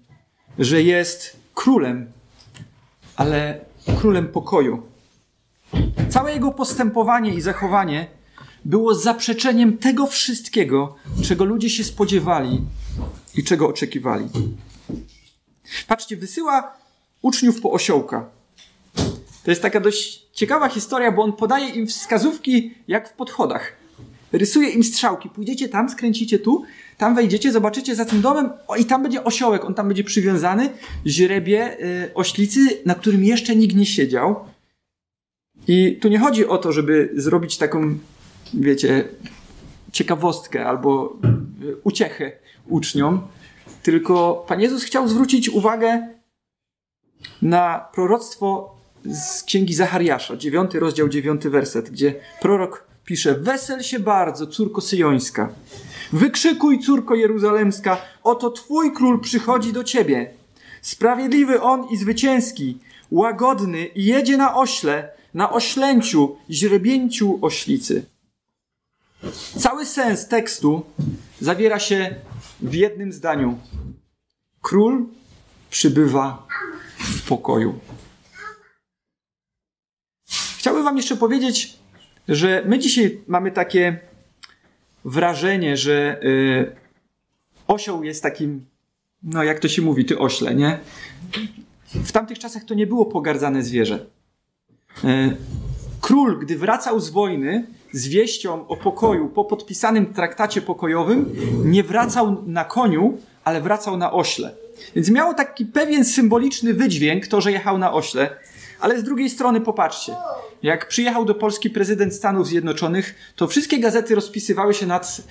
że 0.58 0.82
jest 0.82 1.36
królem, 1.54 2.12
ale 3.16 3.64
królem 4.00 4.28
pokoju. 4.28 4.86
Całe 6.08 6.32
jego 6.32 6.52
postępowanie 6.52 7.34
i 7.34 7.40
zachowanie 7.40 8.06
było 8.64 8.94
zaprzeczeniem 8.94 9.78
tego 9.78 10.06
wszystkiego, 10.06 10.96
czego 11.22 11.44
ludzie 11.44 11.70
się 11.70 11.84
spodziewali 11.84 12.60
i 13.34 13.44
czego 13.44 13.68
oczekiwali. 13.68 14.28
Patrzcie, 15.86 16.16
wysyła 16.16 16.76
uczniów 17.22 17.60
po 17.60 17.70
osiołka. 17.70 18.30
To 19.44 19.50
jest 19.50 19.62
taka 19.62 19.80
dość 19.80 20.22
ciekawa 20.32 20.68
historia, 20.68 21.12
bo 21.12 21.22
on 21.22 21.32
podaje 21.32 21.68
im 21.68 21.86
wskazówki 21.86 22.74
jak 22.88 23.08
w 23.08 23.12
podchodach. 23.12 23.72
Rysuje 24.32 24.68
im 24.68 24.84
strzałki. 24.84 25.28
Pójdziecie 25.28 25.68
tam, 25.68 25.90
skręcicie 25.90 26.38
tu, 26.38 26.64
tam 26.98 27.14
wejdziecie, 27.14 27.52
zobaczycie 27.52 27.94
za 27.94 28.04
tym 28.04 28.20
domem 28.20 28.50
o, 28.68 28.76
i 28.76 28.84
tam 28.84 29.02
będzie 29.02 29.24
osiołek. 29.24 29.64
On 29.64 29.74
tam 29.74 29.88
będzie 29.88 30.04
przywiązany, 30.04 30.70
źrebie 31.06 31.80
y, 31.80 32.14
oślicy, 32.14 32.60
na 32.86 32.94
którym 32.94 33.24
jeszcze 33.24 33.56
nikt 33.56 33.76
nie 33.76 33.86
siedział. 33.86 34.44
I 35.68 35.98
tu 36.00 36.08
nie 36.08 36.18
chodzi 36.18 36.46
o 36.46 36.58
to, 36.58 36.72
żeby 36.72 37.10
zrobić 37.14 37.56
taką, 37.56 37.98
wiecie, 38.54 39.08
ciekawostkę 39.92 40.66
albo 40.66 41.18
y, 41.62 41.76
uciechę 41.84 42.32
uczniom, 42.66 43.20
tylko 43.82 44.44
Pan 44.48 44.60
Jezus 44.60 44.84
chciał 44.84 45.08
zwrócić 45.08 45.48
uwagę 45.48 46.08
na 47.42 47.88
proroctwo 47.94 48.76
z 49.04 49.42
księgi 49.42 49.74
Zachariasza, 49.74 50.36
dziewiąty 50.36 50.80
rozdział, 50.80 51.08
dziewiąty 51.08 51.50
werset, 51.50 51.90
gdzie 51.90 52.14
prorok 52.40 52.84
pisze: 53.04 53.34
Wesel 53.34 53.82
się 53.82 54.00
bardzo, 54.00 54.46
córko 54.46 54.80
syjońska. 54.80 55.52
Wykrzykuj, 56.12 56.78
córko 56.78 57.14
jeruzalemska, 57.14 57.96
oto 58.22 58.50
twój 58.50 58.92
król 58.92 59.20
przychodzi 59.20 59.72
do 59.72 59.84
ciebie. 59.84 60.30
Sprawiedliwy 60.82 61.60
on 61.60 61.88
i 61.90 61.96
zwycięski, 61.96 62.78
łagodny 63.10 63.86
i 63.86 64.04
jedzie 64.04 64.36
na 64.36 64.56
ośle, 64.56 65.08
na 65.34 65.52
oślęciu, 65.52 66.36
źrebięciu 66.50 67.38
oślicy. 67.42 68.11
Cały 69.58 69.86
sens 69.86 70.28
tekstu 70.28 70.84
zawiera 71.40 71.78
się 71.78 72.14
w 72.60 72.74
jednym 72.74 73.12
zdaniu. 73.12 73.58
Król 74.60 75.06
przybywa 75.70 76.46
w 76.98 77.28
pokoju. 77.28 77.78
Chciałbym 80.58 80.84
Wam 80.84 80.96
jeszcze 80.96 81.16
powiedzieć, 81.16 81.78
że 82.28 82.62
my 82.66 82.78
dzisiaj 82.78 83.20
mamy 83.26 83.50
takie 83.50 84.00
wrażenie, 85.04 85.76
że 85.76 86.20
y, 86.24 86.76
osioł 87.66 88.04
jest 88.04 88.22
takim, 88.22 88.66
no 89.22 89.44
jak 89.44 89.60
to 89.60 89.68
się 89.68 89.82
mówi, 89.82 90.04
ty 90.04 90.18
ośle, 90.18 90.54
nie? 90.54 90.78
W 91.94 92.12
tamtych 92.12 92.38
czasach 92.38 92.64
to 92.64 92.74
nie 92.74 92.86
było 92.86 93.06
pogardzane 93.06 93.62
zwierzę. 93.62 94.06
Y, 95.04 95.36
król, 96.00 96.38
gdy 96.38 96.58
wracał 96.58 97.00
z 97.00 97.10
wojny 97.10 97.66
z 97.92 98.08
wieścią 98.08 98.68
o 98.68 98.76
pokoju 98.76 99.28
po 99.28 99.44
podpisanym 99.44 100.14
traktacie 100.14 100.62
pokojowym, 100.62 101.34
nie 101.64 101.82
wracał 101.82 102.42
na 102.46 102.64
koniu, 102.64 103.18
ale 103.44 103.60
wracał 103.60 103.96
na 103.96 104.12
ośle. 104.12 104.54
Więc 104.94 105.10
miało 105.10 105.34
taki 105.34 105.66
pewien 105.66 106.04
symboliczny 106.04 106.74
wydźwięk 106.74 107.26
to, 107.26 107.40
że 107.40 107.52
jechał 107.52 107.78
na 107.78 107.92
ośle. 107.92 108.36
Ale 108.80 109.00
z 109.00 109.02
drugiej 109.02 109.30
strony 109.30 109.60
popatrzcie. 109.60 110.14
Jak 110.62 110.88
przyjechał 110.88 111.24
do 111.24 111.34
Polski 111.34 111.70
prezydent 111.70 112.14
Stanów 112.14 112.46
Zjednoczonych, 112.46 113.14
to 113.36 113.48
wszystkie 113.48 113.78
gazety 113.78 114.14
rozpisywały 114.14 114.74
się 114.74 114.86
nad 114.86 115.22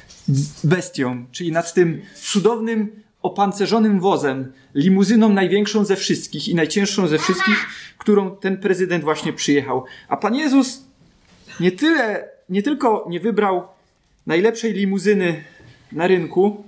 bestią, 0.63 1.25
czyli 1.31 1.51
nad 1.51 1.73
tym 1.73 2.01
cudownym, 2.15 3.03
opancerzonym 3.21 3.99
wozem, 3.99 4.51
limuzyną 4.75 5.29
największą 5.29 5.85
ze 5.85 5.95
wszystkich 5.95 6.47
i 6.47 6.55
najcięższą 6.55 7.07
ze 7.07 7.17
wszystkich, 7.17 7.65
którą 7.97 8.35
ten 8.35 8.57
prezydent 8.57 9.03
właśnie 9.03 9.33
przyjechał. 9.33 9.83
A 10.07 10.17
Pan 10.17 10.35
Jezus 10.35 10.83
nie 11.59 11.71
tyle, 11.71 12.30
nie 12.51 12.63
tylko 12.63 13.05
nie 13.09 13.19
wybrał 13.19 13.63
najlepszej 14.27 14.73
limuzyny 14.73 15.43
na 15.91 16.07
rynku, 16.07 16.63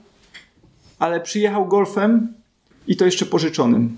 ale 1.00 1.22
przyjechał 1.22 1.68
golfem 1.68 2.34
i 2.88 2.96
to 2.96 3.06
jeszcze 3.06 3.26
pożyczonym. 3.26 3.98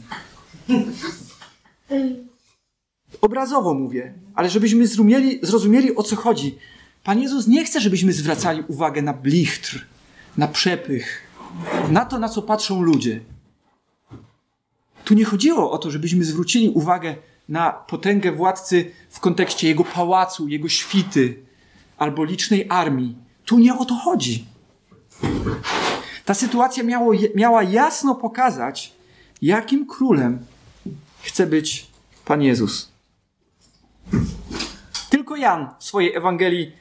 Obrazowo 3.22 3.74
mówię, 3.74 4.14
ale 4.36 4.50
żebyśmy 4.50 4.88
zrozumieli, 4.88 5.40
zrozumieli 5.42 5.96
o 5.96 6.04
co 6.04 6.16
chodzi. 6.16 6.58
Pan 7.04 7.22
Jezus 7.22 7.48
nie 7.48 7.66
chce, 7.66 7.82
żebyśmy 7.82 8.14
zwracali 8.14 8.64
uwagę 8.68 9.02
na 9.02 9.14
blichtr, 9.14 9.86
na 10.38 10.48
przepych, 10.48 11.22
na 11.90 12.06
to, 12.06 12.20
na 12.20 12.30
co 12.30 12.42
patrzą 12.42 12.82
ludzie. 12.82 13.20
Tu 15.04 15.14
nie 15.14 15.26
chodziło 15.26 15.72
o 15.72 15.78
to, 15.78 15.92
żebyśmy 15.92 16.24
zwrócili 16.24 16.70
uwagę 16.70 17.16
na 17.50 17.72
potęgę 17.72 18.32
władcy 18.32 18.92
w 19.10 19.20
kontekście 19.20 19.68
jego 19.68 19.84
pałacu, 19.84 20.48
jego 20.48 20.70
świty 20.70 21.45
albo 21.98 22.24
licznej 22.24 22.66
armii. 22.70 23.16
Tu 23.46 23.60
nie 23.60 23.78
o 23.78 23.86
to 23.86 23.96
chodzi. 23.96 24.46
Ta 26.26 26.34
sytuacja 26.34 26.84
miało, 26.84 27.14
miała 27.36 27.64
jasno 27.64 28.16
pokazać, 28.16 28.94
jakim 29.42 29.88
królem 29.88 30.40
chce 31.22 31.48
być 31.48 31.88
Pan 32.26 32.42
Jezus. 32.42 32.92
Tylko 35.10 35.36
Jan 35.36 35.70
w 35.80 35.84
swojej 35.84 36.16
Ewangelii 36.16 36.72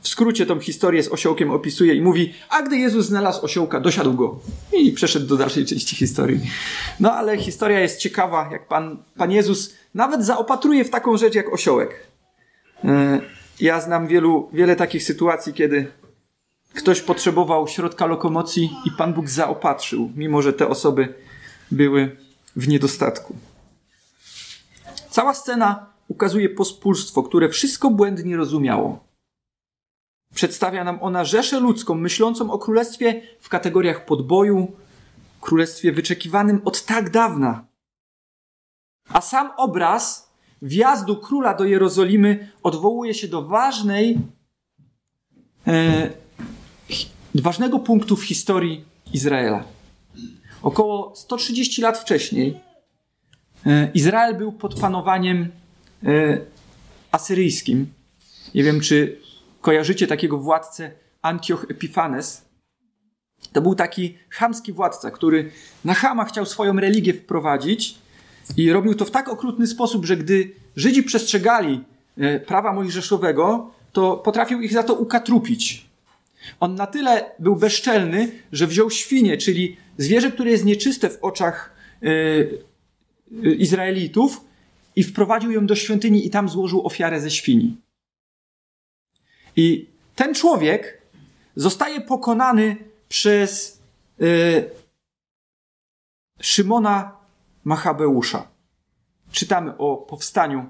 w 0.00 0.08
skrócie 0.08 0.46
tą 0.46 0.60
historię 0.60 1.02
z 1.02 1.08
osiołkiem 1.08 1.50
opisuje 1.50 1.94
i 1.94 2.02
mówi, 2.02 2.34
a 2.48 2.62
gdy 2.62 2.76
Jezus 2.76 3.06
znalazł 3.06 3.44
osiołka, 3.44 3.80
dosiadł 3.80 4.14
go 4.14 4.38
i 4.72 4.92
przeszedł 4.92 5.26
do 5.26 5.36
dalszej 5.36 5.66
części 5.66 5.96
historii. 5.96 6.40
No 7.00 7.12
ale 7.12 7.38
historia 7.38 7.80
jest 7.80 8.00
ciekawa, 8.00 8.48
jak 8.52 8.68
Pan, 8.68 9.02
Pan 9.16 9.30
Jezus 9.30 9.74
nawet 9.94 10.24
zaopatruje 10.24 10.84
w 10.84 10.90
taką 10.90 11.16
rzecz 11.16 11.34
jak 11.34 11.52
osiołek. 11.52 12.06
E, 12.84 13.20
ja 13.60 13.80
znam 13.80 14.06
wielu, 14.06 14.50
wiele 14.52 14.76
takich 14.76 15.02
sytuacji, 15.02 15.52
kiedy 15.52 15.92
ktoś 16.74 17.00
potrzebował 17.00 17.68
środka 17.68 18.06
lokomocji 18.06 18.70
i 18.84 18.90
Pan 18.90 19.14
Bóg 19.14 19.28
zaopatrzył, 19.28 20.12
mimo 20.16 20.42
że 20.42 20.52
te 20.52 20.68
osoby 20.68 21.14
były 21.70 22.16
w 22.56 22.68
niedostatku. 22.68 23.36
Cała 25.10 25.34
scena 25.34 25.86
ukazuje 26.08 26.48
pospólstwo, 26.48 27.22
które 27.22 27.48
wszystko 27.48 27.90
błędnie 27.90 28.36
rozumiało. 28.36 29.06
Przedstawia 30.34 30.84
nam 30.84 30.98
ona 31.02 31.24
rzeszę 31.24 31.60
ludzką, 31.60 31.94
myślącą 31.94 32.50
o 32.50 32.58
królestwie 32.58 33.22
w 33.40 33.48
kategoriach 33.48 34.04
podboju, 34.04 34.72
królestwie 35.40 35.92
wyczekiwanym 35.92 36.60
od 36.64 36.84
tak 36.84 37.10
dawna. 37.10 37.66
A 39.08 39.20
sam 39.20 39.50
obraz 39.56 40.25
wjazdu 40.66 41.16
króla 41.16 41.54
do 41.54 41.64
Jerozolimy 41.64 42.48
odwołuje 42.62 43.14
się 43.14 43.28
do 43.28 43.42
ważnej, 43.42 44.18
e, 45.66 46.10
ważnego 47.34 47.78
punktu 47.78 48.16
w 48.16 48.24
historii 48.24 48.84
Izraela. 49.12 49.64
Około 50.62 51.16
130 51.16 51.82
lat 51.82 51.98
wcześniej 51.98 52.60
e, 53.66 53.90
Izrael 53.94 54.36
był 54.36 54.52
pod 54.52 54.80
panowaniem 54.80 55.48
e, 56.04 56.38
asyryjskim. 57.10 57.86
Nie 58.54 58.64
wiem, 58.64 58.80
czy 58.80 59.20
kojarzycie 59.60 60.06
takiego 60.06 60.38
władcę 60.38 60.90
Antioch 61.22 61.66
Epifanes. 61.70 62.44
To 63.52 63.60
był 63.62 63.74
taki 63.74 64.18
chamski 64.30 64.72
władca, 64.72 65.10
który 65.10 65.50
na 65.84 65.94
Hama 65.94 66.24
chciał 66.24 66.46
swoją 66.46 66.80
religię 66.80 67.14
wprowadzić 67.14 67.98
i 68.56 68.72
robił 68.72 68.94
to 68.94 69.04
w 69.04 69.10
tak 69.10 69.28
okrutny 69.28 69.66
sposób, 69.66 70.04
że 70.04 70.16
gdy 70.16 70.50
Żydzi 70.76 71.02
przestrzegali 71.02 71.84
e, 72.18 72.40
prawa 72.40 72.72
mojżeszowego, 72.72 73.70
to 73.92 74.16
potrafił 74.16 74.60
ich 74.60 74.72
za 74.72 74.82
to 74.82 74.94
ukatrupić. 74.94 75.86
On 76.60 76.74
na 76.74 76.86
tyle 76.86 77.30
był 77.38 77.56
bezczelny, 77.56 78.32
że 78.52 78.66
wziął 78.66 78.90
świnię, 78.90 79.36
czyli 79.36 79.76
zwierzę, 79.98 80.32
które 80.32 80.50
jest 80.50 80.64
nieczyste 80.64 81.10
w 81.10 81.24
oczach 81.24 81.74
e, 82.02 82.06
Izraelitów 83.54 84.40
i 84.96 85.02
wprowadził 85.02 85.50
ją 85.50 85.66
do 85.66 85.74
świątyni 85.74 86.26
i 86.26 86.30
tam 86.30 86.48
złożył 86.48 86.86
ofiarę 86.86 87.20
ze 87.20 87.30
świni. 87.30 87.76
I 89.56 89.86
ten 90.14 90.34
człowiek 90.34 91.02
zostaje 91.56 92.00
pokonany 92.00 92.76
przez 93.08 93.78
Szymona 96.40 97.16
Machabeusza. 97.66 98.46
Czytamy 99.32 99.78
o 99.78 99.96
powstaniu 99.96 100.64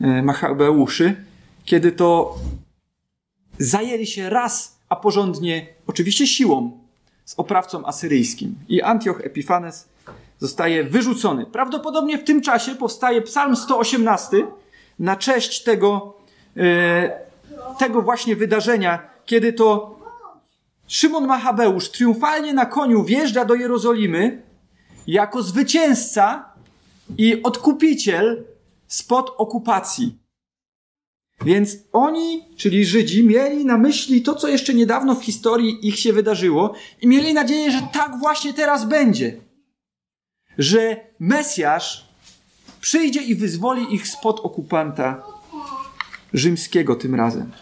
y, 0.00 0.22
Machabeuszy, 0.22 1.24
kiedy 1.64 1.92
to 1.92 2.34
zajęli 3.58 4.06
się 4.06 4.30
raz, 4.30 4.78
a 4.88 4.96
porządnie, 4.96 5.66
oczywiście 5.86 6.26
siłą, 6.26 6.78
z 7.24 7.34
oprawcą 7.36 7.86
asyryjskim. 7.86 8.54
I 8.68 8.82
Antioch 8.82 9.20
Epifanes 9.20 9.88
zostaje 10.38 10.84
wyrzucony. 10.84 11.46
Prawdopodobnie 11.46 12.18
w 12.18 12.24
tym 12.24 12.40
czasie 12.40 12.74
powstaje 12.74 13.22
Psalm 13.22 13.56
118 13.56 14.46
na 14.98 15.16
cześć 15.16 15.62
tego, 15.62 16.14
e, 16.56 17.20
tego 17.78 18.02
właśnie 18.02 18.36
wydarzenia, 18.36 19.08
kiedy 19.26 19.52
to 19.52 19.98
Szymon 20.86 21.26
Machabeusz 21.26 21.90
triumfalnie 21.90 22.54
na 22.54 22.66
koniu 22.66 23.04
wjeżdża 23.04 23.44
do 23.44 23.54
Jerozolimy 23.54 24.47
jako 25.12 25.42
zwycięzca 25.42 26.52
i 27.18 27.42
odkupiciel 27.42 28.44
spod 28.86 29.30
okupacji. 29.38 30.18
Więc 31.44 31.76
oni, 31.92 32.44
czyli 32.56 32.86
Żydzi, 32.86 33.26
mieli 33.26 33.64
na 33.64 33.78
myśli 33.78 34.22
to, 34.22 34.34
co 34.34 34.48
jeszcze 34.48 34.74
niedawno 34.74 35.14
w 35.14 35.24
historii 35.24 35.88
ich 35.88 35.98
się 35.98 36.12
wydarzyło 36.12 36.74
i 37.00 37.06
mieli 37.06 37.34
nadzieję, 37.34 37.70
że 37.70 37.82
tak 37.92 38.18
właśnie 38.18 38.54
teraz 38.54 38.84
będzie 38.84 39.48
że 40.58 40.96
Mesjasz 41.18 42.08
przyjdzie 42.80 43.22
i 43.22 43.34
wyzwoli 43.34 43.94
ich 43.94 44.08
spod 44.08 44.40
okupanta 44.40 45.22
rzymskiego 46.32 46.94
tym 46.94 47.14
razem. 47.14 47.52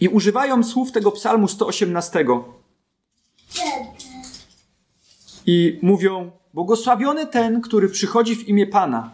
I 0.00 0.08
używają 0.08 0.64
słów 0.64 0.92
tego 0.92 1.12
psalmu 1.12 1.48
118. 1.48 2.24
I 5.46 5.78
mówią, 5.82 6.30
błogosławiony 6.54 7.26
ten, 7.26 7.60
który 7.60 7.88
przychodzi 7.88 8.36
w 8.36 8.48
imię 8.48 8.66
Pana. 8.66 9.10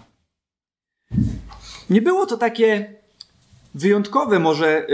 Nie 1.91 2.03
było 2.03 2.27
to 2.27 2.37
takie 2.37 2.95
wyjątkowe 3.75 4.39
może 4.39 4.87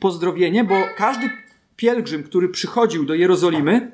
pozdrowienie, 0.00 0.64
bo 0.64 0.74
każdy 0.96 1.30
pielgrzym, 1.76 2.22
który 2.22 2.48
przychodził 2.48 3.04
do 3.04 3.14
Jerozolimy, 3.14 3.92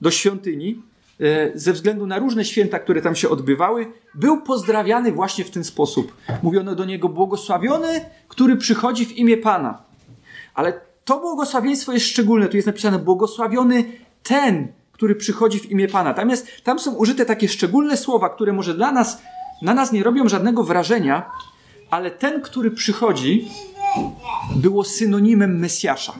do 0.00 0.10
świątyni, 0.10 0.82
E, 1.20 1.58
ze 1.58 1.72
względu 1.72 2.06
na 2.06 2.18
różne 2.18 2.44
święta, 2.44 2.78
które 2.78 3.02
tam 3.02 3.16
się 3.16 3.28
odbywały, 3.28 3.86
był 4.14 4.42
pozdrawiany 4.42 5.12
właśnie 5.12 5.44
w 5.44 5.50
ten 5.50 5.64
sposób. 5.64 6.16
Mówiono 6.42 6.74
do 6.74 6.84
niego 6.84 7.08
błogosławiony, 7.08 8.04
który 8.28 8.56
przychodzi 8.56 9.06
w 9.06 9.12
imię 9.12 9.36
Pana. 9.36 9.82
Ale 10.54 10.80
to 11.04 11.20
błogosławieństwo 11.20 11.92
jest 11.92 12.06
szczególne. 12.06 12.48
Tu 12.48 12.56
jest 12.56 12.66
napisane 12.66 12.98
błogosławiony 12.98 13.84
ten, 14.22 14.68
który 15.00 15.14
przychodzi 15.14 15.58
w 15.60 15.70
imię 15.70 15.88
Pana. 15.88 16.14
Tam, 16.14 16.30
jest, 16.30 16.64
tam 16.64 16.78
są 16.78 16.94
użyte 16.94 17.26
takie 17.26 17.48
szczególne 17.48 17.96
słowa, 17.96 18.28
które 18.28 18.52
może 18.52 18.74
dla 18.74 18.92
nas, 18.92 19.22
na 19.62 19.74
nas 19.74 19.92
nie 19.92 20.02
robią 20.02 20.28
żadnego 20.28 20.64
wrażenia, 20.64 21.30
ale 21.90 22.10
ten, 22.10 22.42
który 22.42 22.70
przychodzi, 22.70 23.48
było 24.56 24.84
synonimem 24.84 25.58
Mesjasza. 25.58 26.14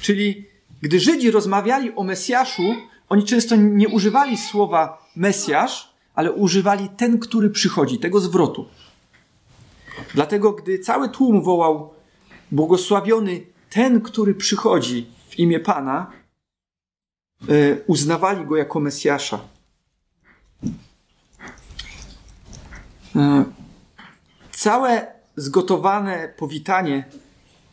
Czyli 0.00 0.46
gdy 0.82 1.00
Żydzi 1.00 1.30
rozmawiali 1.30 1.94
o 1.96 2.04
Mesjaszu, 2.04 2.62
oni 3.08 3.24
często 3.24 3.56
nie 3.56 3.88
używali 3.88 4.36
słowa 4.36 5.08
Mesjasz, 5.16 5.94
ale 6.14 6.32
używali 6.32 6.88
ten, 6.96 7.18
który 7.18 7.50
przychodzi, 7.50 7.98
tego 7.98 8.20
zwrotu. 8.20 8.66
Dlatego, 10.14 10.52
gdy 10.52 10.78
cały 10.78 11.08
tłum 11.08 11.42
wołał 11.42 11.94
błogosławiony 12.52 13.40
ten, 13.70 14.00
który 14.00 14.34
przychodzi 14.34 15.06
w 15.28 15.38
imię 15.38 15.60
Pana, 15.60 16.23
uznawali 17.86 18.46
go 18.46 18.56
jako 18.56 18.80
Mesjasza. 18.80 19.40
E, 23.16 23.44
całe 24.50 25.06
zgotowane 25.36 26.28
powitanie 26.36 27.04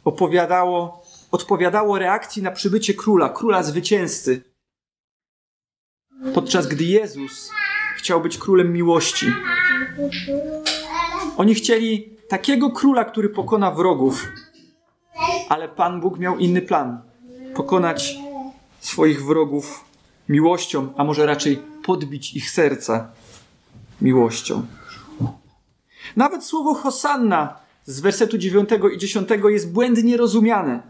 opowiadało, 0.06 1.06
odpowiadało 1.32 2.00
reakcji 2.00 2.44
na 2.44 2.52
przybycie 2.52 2.94
króla, 2.94 3.30
króla 3.30 3.64
zwycięzcy 3.64 4.52
podczas 6.34 6.68
gdy 6.68 6.84
Jezus 6.84 7.52
chciał 7.98 8.22
być 8.22 8.38
królem 8.38 8.74
miłości. 8.74 9.26
Oni 11.38 11.56
chcieli 11.56 12.18
takiego 12.30 12.70
króla, 12.70 13.06
który 13.06 13.30
pokona 13.30 13.72
wrogów, 13.72 14.28
ale 15.50 15.70
Pan 15.70 16.02
Bóg 16.02 16.20
miał 16.20 16.38
inny 16.38 16.62
plan 16.62 17.02
pokonać 17.56 18.18
swoich 18.82 19.26
wrogów 19.26 19.86
miłością, 20.30 20.94
a 20.98 21.04
może 21.04 21.26
raczej 21.26 21.62
podbić 21.84 22.36
ich 22.36 22.52
serca 22.52 23.12
miłością. 24.02 24.66
Nawet 26.16 26.46
słowo 26.46 26.74
Hosanna 26.74 27.56
z 27.86 28.00
wersetu 28.00 28.38
9 28.38 28.70
i 28.94 28.98
10 28.98 29.30
jest 29.50 29.72
błędnie 29.72 30.18
rozumiane. 30.18 30.82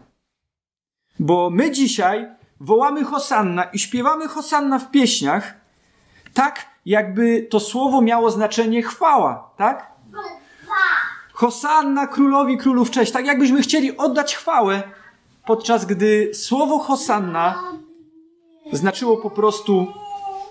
Bo 1.18 1.50
my 1.50 1.70
dzisiaj 1.70 2.26
wołamy 2.60 3.04
Hosanna 3.04 3.64
i 3.64 3.78
śpiewamy 3.78 4.28
Hosanna 4.28 4.78
w 4.78 4.90
pieśniach, 4.90 5.54
tak 6.34 6.66
jakby 6.86 7.46
to 7.50 7.60
słowo 7.60 8.02
miało 8.02 8.30
znaczenie 8.30 8.82
chwała, 8.82 9.50
tak? 9.56 9.92
Hosanna 11.32 12.06
królowi 12.06 12.58
królów 12.58 12.90
cześć, 12.90 13.12
tak 13.12 13.26
jakbyśmy 13.26 13.62
chcieli 13.62 13.96
oddać 13.96 14.36
chwałę, 14.36 14.82
podczas 15.46 15.84
gdy 15.84 16.30
słowo 16.34 16.78
Hosanna 16.78 17.62
znaczyło 18.72 19.16
po 19.16 19.30
prostu 19.30 19.86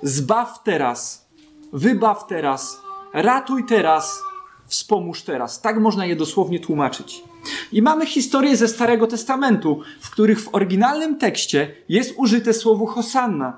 zbaw 0.03 0.63
teraz, 0.63 1.29
wybaw 1.73 2.27
teraz, 2.27 2.81
ratuj 3.13 3.65
teraz, 3.65 4.19
wspomóż 4.67 5.21
teraz. 5.21 5.61
Tak 5.61 5.79
można 5.79 6.05
je 6.05 6.15
dosłownie 6.15 6.59
tłumaczyć. 6.59 7.23
I 7.71 7.81
mamy 7.81 8.05
historię 8.05 8.57
ze 8.57 8.67
Starego 8.67 9.07
Testamentu, 9.07 9.81
w 10.01 10.09
których 10.09 10.41
w 10.41 10.55
oryginalnym 10.55 11.17
tekście 11.17 11.75
jest 11.89 12.13
użyte 12.17 12.53
słowo 12.53 12.85
Hosanna. 12.85 13.57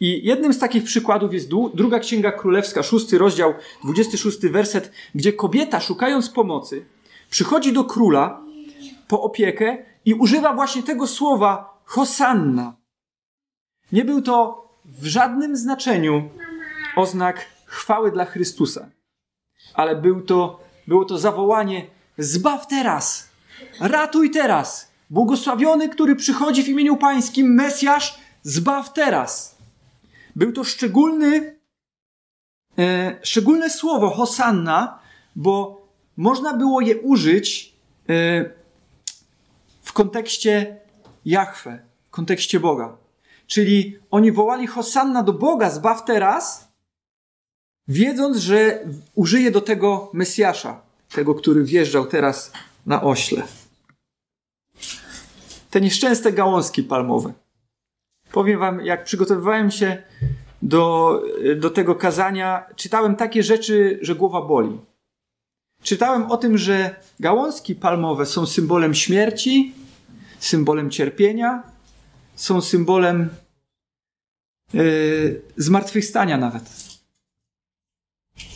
I 0.00 0.20
jednym 0.24 0.54
z 0.54 0.58
takich 0.58 0.84
przykładów 0.84 1.34
jest 1.34 1.48
druga 1.74 1.98
Księga 1.98 2.32
Królewska, 2.32 2.82
szósty 2.82 3.18
rozdział, 3.18 3.54
26 3.84 4.38
werset, 4.38 4.92
gdzie 5.14 5.32
kobieta, 5.32 5.80
szukając 5.80 6.30
pomocy, 6.30 6.84
przychodzi 7.30 7.72
do 7.72 7.84
króla 7.84 8.40
po 9.08 9.22
opiekę 9.22 9.78
i 10.06 10.14
używa 10.14 10.54
właśnie 10.54 10.82
tego 10.82 11.06
słowa 11.06 11.80
Hosanna. 11.84 12.76
Nie 13.92 14.04
był 14.04 14.22
to 14.22 14.66
w 14.84 15.06
żadnym 15.06 15.56
znaczeniu 15.56 16.28
oznak 16.96 17.46
chwały 17.64 18.12
dla 18.12 18.24
Chrystusa, 18.24 18.90
ale 19.74 19.96
był 19.96 20.22
to, 20.22 20.60
było 20.86 21.04
to 21.04 21.18
zawołanie: 21.18 21.86
Zbaw 22.18 22.66
teraz, 22.66 23.28
ratuj 23.80 24.30
teraz. 24.30 24.90
Błogosławiony, 25.10 25.88
który 25.88 26.16
przychodzi 26.16 26.62
w 26.62 26.68
imieniu 26.68 26.96
Pańskim, 26.96 27.54
Mesjasz, 27.54 28.18
zbaw 28.42 28.92
teraz. 28.92 29.58
Był 30.36 30.52
to 30.52 30.64
szczególny, 30.64 31.58
e, 32.78 33.16
szczególne 33.22 33.70
słowo 33.70 34.10
Hosanna, 34.10 34.98
bo 35.36 35.82
można 36.16 36.52
było 36.52 36.80
je 36.80 36.96
użyć 36.96 37.74
e, 38.08 38.50
kontekście 39.96 40.80
Jahwe, 41.24 41.78
w 42.08 42.10
kontekście 42.10 42.60
Boga. 42.60 42.96
Czyli 43.46 43.98
oni 44.10 44.32
wołali 44.32 44.66
Hosanna 44.66 45.22
do 45.22 45.32
Boga, 45.32 45.70
zbaw 45.70 46.04
teraz, 46.04 46.68
wiedząc, 47.88 48.36
że 48.36 48.84
użyje 49.14 49.50
do 49.50 49.60
tego 49.60 50.10
Mesjasza, 50.12 50.80
tego, 51.14 51.34
który 51.34 51.64
wjeżdżał 51.64 52.06
teraz 52.06 52.52
na 52.86 53.02
ośle. 53.02 53.42
Te 55.70 55.80
nieszczęsne 55.80 56.32
gałązki 56.32 56.82
palmowe. 56.82 57.32
Powiem 58.32 58.60
wam, 58.60 58.84
jak 58.84 59.04
przygotowywałem 59.04 59.70
się 59.70 60.02
do, 60.62 61.22
do 61.56 61.70
tego 61.70 61.94
kazania, 61.94 62.66
czytałem 62.76 63.16
takie 63.16 63.42
rzeczy, 63.42 63.98
że 64.02 64.14
głowa 64.14 64.42
boli. 64.42 64.78
Czytałem 65.82 66.30
o 66.30 66.36
tym, 66.36 66.58
że 66.58 66.96
gałązki 67.20 67.74
palmowe 67.74 68.26
są 68.26 68.46
symbolem 68.46 68.94
śmierci, 68.94 69.85
symbolem 70.38 70.90
cierpienia, 70.90 71.62
są 72.34 72.60
symbolem 72.60 73.28
yy, 74.72 75.42
zmartwychwstania 75.56 76.38
nawet. 76.38 76.62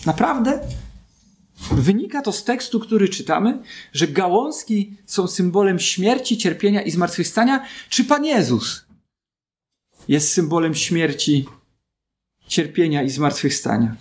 Naprawdę? 0.07 0.61
Wynika 1.73 2.23
to 2.23 2.33
z 2.33 2.45
tekstu, 2.45 2.81
który 2.81 3.09
czytamy, 3.09 3.63
że 3.93 4.09
gałązki 4.09 4.97
są 5.07 5.29
symbolem 5.29 5.79
śmierci, 5.79 6.39
cierpienia 6.39 6.83
i 6.83 6.91
zmartwychwstania, 6.91 7.67
czy 7.89 8.05
Pan 8.05 8.25
Jezus 8.25 8.85
jest 10.09 10.33
symbolem 10.33 10.75
śmierci, 10.75 11.47
cierpienia 12.47 13.03
i 13.03 13.11
zmartwychwstania? 13.11 13.97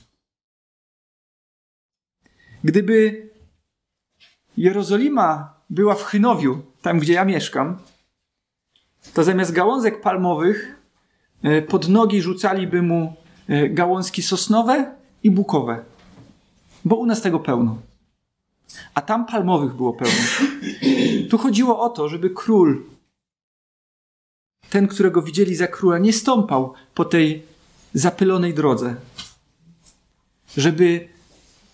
Gdyby 2.64 3.30
Jerozolima 4.58 5.59
była 5.70 5.96
w 5.96 6.04
Chynowiu, 6.04 6.62
tam 6.82 7.00
gdzie 7.00 7.14
ja 7.14 7.26
mieszkam, 7.26 7.78
to 9.14 9.24
zamiast 9.24 9.52
gałązek 9.52 10.02
palmowych 10.02 10.82
e, 11.44 11.62
pod 11.62 11.90
nogi 11.90 12.22
rzucaliby 12.22 12.82
mu 12.82 13.14
e, 13.48 13.70
gałązki 13.70 14.22
sosnowe 14.22 14.96
i 15.24 15.32
bukowe. 15.32 15.84
Bo 16.86 16.96
u 16.96 17.06
nas 17.06 17.22
tego 17.22 17.40
pełno. 17.40 17.78
A 18.94 19.02
tam 19.02 19.26
palmowych 19.26 19.74
było 19.74 19.94
pełno. 19.94 20.16
Tu 21.30 21.38
chodziło 21.38 21.80
o 21.80 21.90
to, 21.90 22.10
żeby 22.10 22.30
król, 22.30 22.84
ten, 24.70 24.88
którego 24.88 25.22
widzieli 25.22 25.56
za 25.56 25.68
króla, 25.68 25.98
nie 25.98 26.14
stąpał 26.14 26.74
po 26.96 27.06
tej 27.06 27.44
zapylonej 27.94 28.54
drodze. 28.54 28.96
Żeby 30.58 31.08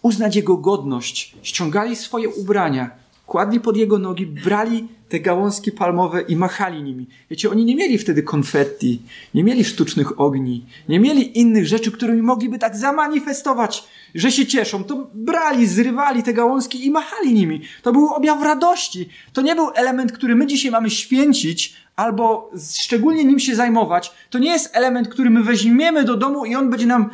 uznać 0.01 0.35
jego 0.35 0.57
godność, 0.57 1.35
ściągali 1.41 1.95
swoje 1.95 2.29
ubrania, 2.29 2.91
kładli 3.25 3.59
pod 3.59 3.77
jego 3.77 3.99
nogi, 3.99 4.27
brali 4.27 4.87
te 5.09 5.19
gałązki 5.19 5.71
palmowe 5.71 6.21
i 6.21 6.35
machali 6.35 6.83
nimi. 6.83 7.07
Wiecie, 7.29 7.49
oni 7.49 7.65
nie 7.65 7.75
mieli 7.75 7.97
wtedy 7.97 8.23
konfetti, 8.23 9.01
nie 9.33 9.43
mieli 9.43 9.63
sztucznych 9.63 10.19
ogni, 10.19 10.65
nie 10.89 10.99
mieli 10.99 11.39
innych 11.39 11.67
rzeczy, 11.67 11.91
którymi 11.91 12.21
mogliby 12.21 12.59
tak 12.59 12.77
zamanifestować, 12.77 13.83
że 14.15 14.31
się 14.31 14.45
cieszą. 14.45 14.83
To 14.83 15.07
brali, 15.13 15.67
zrywali 15.67 16.23
te 16.23 16.33
gałązki 16.33 16.85
i 16.85 16.91
machali 16.91 17.33
nimi. 17.33 17.61
To 17.81 17.93
był 17.93 18.07
objaw 18.07 18.43
radości. 18.43 19.09
To 19.33 19.41
nie 19.41 19.55
był 19.55 19.69
element, 19.75 20.11
który 20.11 20.35
my 20.35 20.47
dzisiaj 20.47 20.71
mamy 20.71 20.89
święcić 20.89 21.75
albo 21.95 22.51
szczególnie 22.73 23.25
nim 23.25 23.39
się 23.39 23.55
zajmować. 23.55 24.11
To 24.29 24.39
nie 24.39 24.49
jest 24.49 24.75
element, 24.75 25.07
który 25.07 25.29
my 25.29 25.43
weźmiemy 25.43 26.03
do 26.03 26.17
domu 26.17 26.45
i 26.45 26.55
on 26.55 26.69
będzie 26.69 26.85
nam 26.85 27.09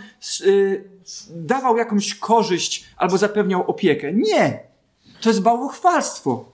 yy, 0.45 0.83
dawał 1.29 1.77
jakąś 1.77 2.15
korzyść 2.15 2.85
albo 2.97 3.17
zapewniał 3.17 3.63
opiekę. 3.67 4.13
Nie! 4.13 4.70
To 5.21 5.29
jest 5.29 5.41
bałwochwalstwo. 5.41 6.51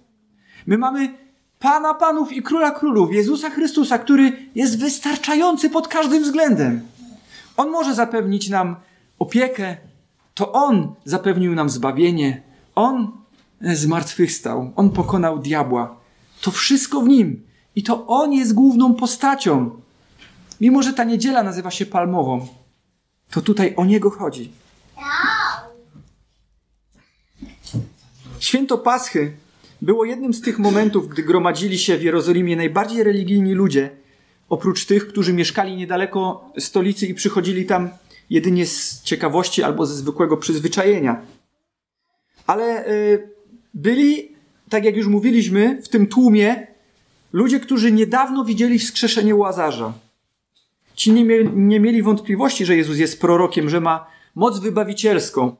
My 0.68 0.78
mamy 0.78 1.14
Pana 1.60 1.94
Panów 1.94 2.32
i 2.32 2.42
Króla 2.42 2.72
Królów, 2.72 3.14
Jezusa 3.14 3.50
Chrystusa, 3.50 3.98
który 4.00 4.50
jest 4.56 4.80
wystarczający 4.80 5.70
pod 5.70 5.88
każdym 5.88 6.24
względem. 6.24 6.82
On 7.58 7.70
może 7.70 7.96
zapewnić 7.96 8.50
nam 8.50 8.76
opiekę, 9.20 9.78
to 10.34 10.52
On 10.52 10.94
zapewnił 11.06 11.56
nam 11.56 11.70
zbawienie, 11.70 12.42
On 12.76 13.12
zmartwychwstał, 13.62 14.72
On 14.76 14.90
pokonał 14.90 15.40
diabła. 15.40 15.96
To 16.42 16.52
wszystko 16.52 17.02
w 17.02 17.08
Nim 17.08 17.48
i 17.76 17.84
to 17.84 18.08
On 18.08 18.34
jest 18.34 18.54
główną 18.54 18.94
postacią. 18.94 19.82
Mimo, 20.62 20.84
że 20.84 20.94
ta 20.94 21.04
niedziela 21.04 21.44
nazywa 21.44 21.72
się 21.72 21.86
palmową, 21.86 22.48
to 23.32 23.42
tutaj 23.42 23.74
o 23.76 23.86
Niego 23.86 24.10
chodzi. 24.10 24.52
Święto 28.40 28.78
Paschy 28.78 29.32
było 29.82 30.06
jednym 30.06 30.34
z 30.34 30.42
tych 30.42 30.60
momentów, 30.60 31.08
gdy 31.08 31.24
gromadzili 31.24 31.80
się 31.80 31.98
w 31.98 32.04
Jerozolimie 32.04 32.56
najbardziej 32.56 33.04
religijni 33.04 33.54
ludzie, 33.54 33.90
oprócz 34.50 34.86
tych, 34.86 35.08
którzy 35.08 35.34
mieszkali 35.34 35.76
niedaleko 35.76 36.52
stolicy 36.60 37.08
i 37.08 37.14
przychodzili 37.14 37.66
tam 37.66 37.90
jedynie 38.30 38.66
z 38.66 39.02
ciekawości 39.04 39.64
albo 39.64 39.86
ze 39.86 39.96
zwykłego 39.96 40.38
przyzwyczajenia. 40.38 41.22
Ale 42.48 42.88
y, 42.88 43.30
byli, 43.74 44.36
tak 44.70 44.86
jak 44.86 44.96
już 44.96 45.08
mówiliśmy, 45.08 45.82
w 45.82 45.90
tym 45.90 46.08
tłumie 46.08 46.68
ludzie, 47.34 47.60
którzy 47.60 47.92
niedawno 47.92 48.46
widzieli 48.46 48.80
wskrzeszenie 48.80 49.36
Łazarza. 49.36 49.94
Ci 50.96 51.12
nie 51.56 51.80
mieli 51.80 52.04
wątpliwości, 52.04 52.66
że 52.66 52.76
Jezus 52.76 52.98
jest 52.98 53.22
prorokiem, 53.22 53.70
że 53.70 53.82
ma 53.82 54.08
moc 54.36 54.60
wybawicielską. 54.60 55.56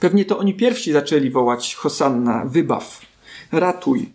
Pewnie 0.00 0.24
to 0.24 0.38
oni 0.38 0.54
pierwsi 0.54 0.92
zaczęli 0.92 1.30
wołać 1.30 1.74
Hosanna, 1.74 2.44
wybaw, 2.46 3.00
ratuj. 3.52 4.12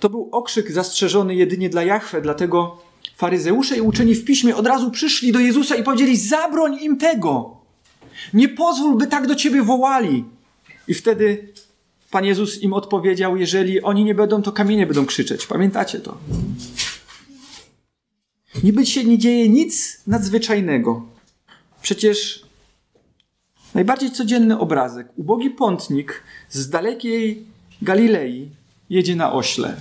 To 0.00 0.10
był 0.10 0.28
okrzyk 0.32 0.72
zastrzeżony 0.72 1.34
jedynie 1.34 1.68
dla 1.68 1.82
Jahwe, 1.82 2.20
dlatego 2.20 2.82
faryzeusze 3.16 3.76
i 3.76 3.80
uczeni 3.80 4.14
w 4.14 4.24
piśmie 4.24 4.56
od 4.56 4.66
razu 4.66 4.90
przyszli 4.90 5.32
do 5.32 5.40
Jezusa 5.40 5.76
i 5.76 5.82
powiedzieli: 5.82 6.16
Zabroń 6.16 6.78
im 6.80 6.96
tego! 6.96 7.56
Nie 8.34 8.48
pozwól, 8.48 8.96
by 8.96 9.06
tak 9.06 9.26
do 9.26 9.34
ciebie 9.34 9.62
wołali. 9.62 10.24
I 10.88 10.94
wtedy 10.94 11.52
Pan 12.10 12.24
Jezus 12.24 12.62
im 12.62 12.72
odpowiedział: 12.72 13.36
Jeżeli 13.36 13.82
oni 13.82 14.04
nie 14.04 14.14
będą, 14.14 14.42
to 14.42 14.52
kamienie 14.52 14.86
będą 14.86 15.06
krzyczeć. 15.06 15.46
Pamiętacie 15.46 16.00
to? 16.00 16.18
Niby 18.64 18.86
się 18.86 19.04
nie 19.04 19.18
dzieje 19.18 19.48
nic 19.48 20.00
nadzwyczajnego. 20.06 21.06
Przecież 21.82 22.49
najbardziej 23.74 24.10
codzienny 24.10 24.58
obrazek. 24.58 25.08
Ubogi 25.16 25.50
pątnik 25.50 26.22
z 26.48 26.70
dalekiej 26.70 27.46
Galilei 27.82 28.50
jedzie 28.90 29.16
na 29.16 29.32
ośle. 29.32 29.76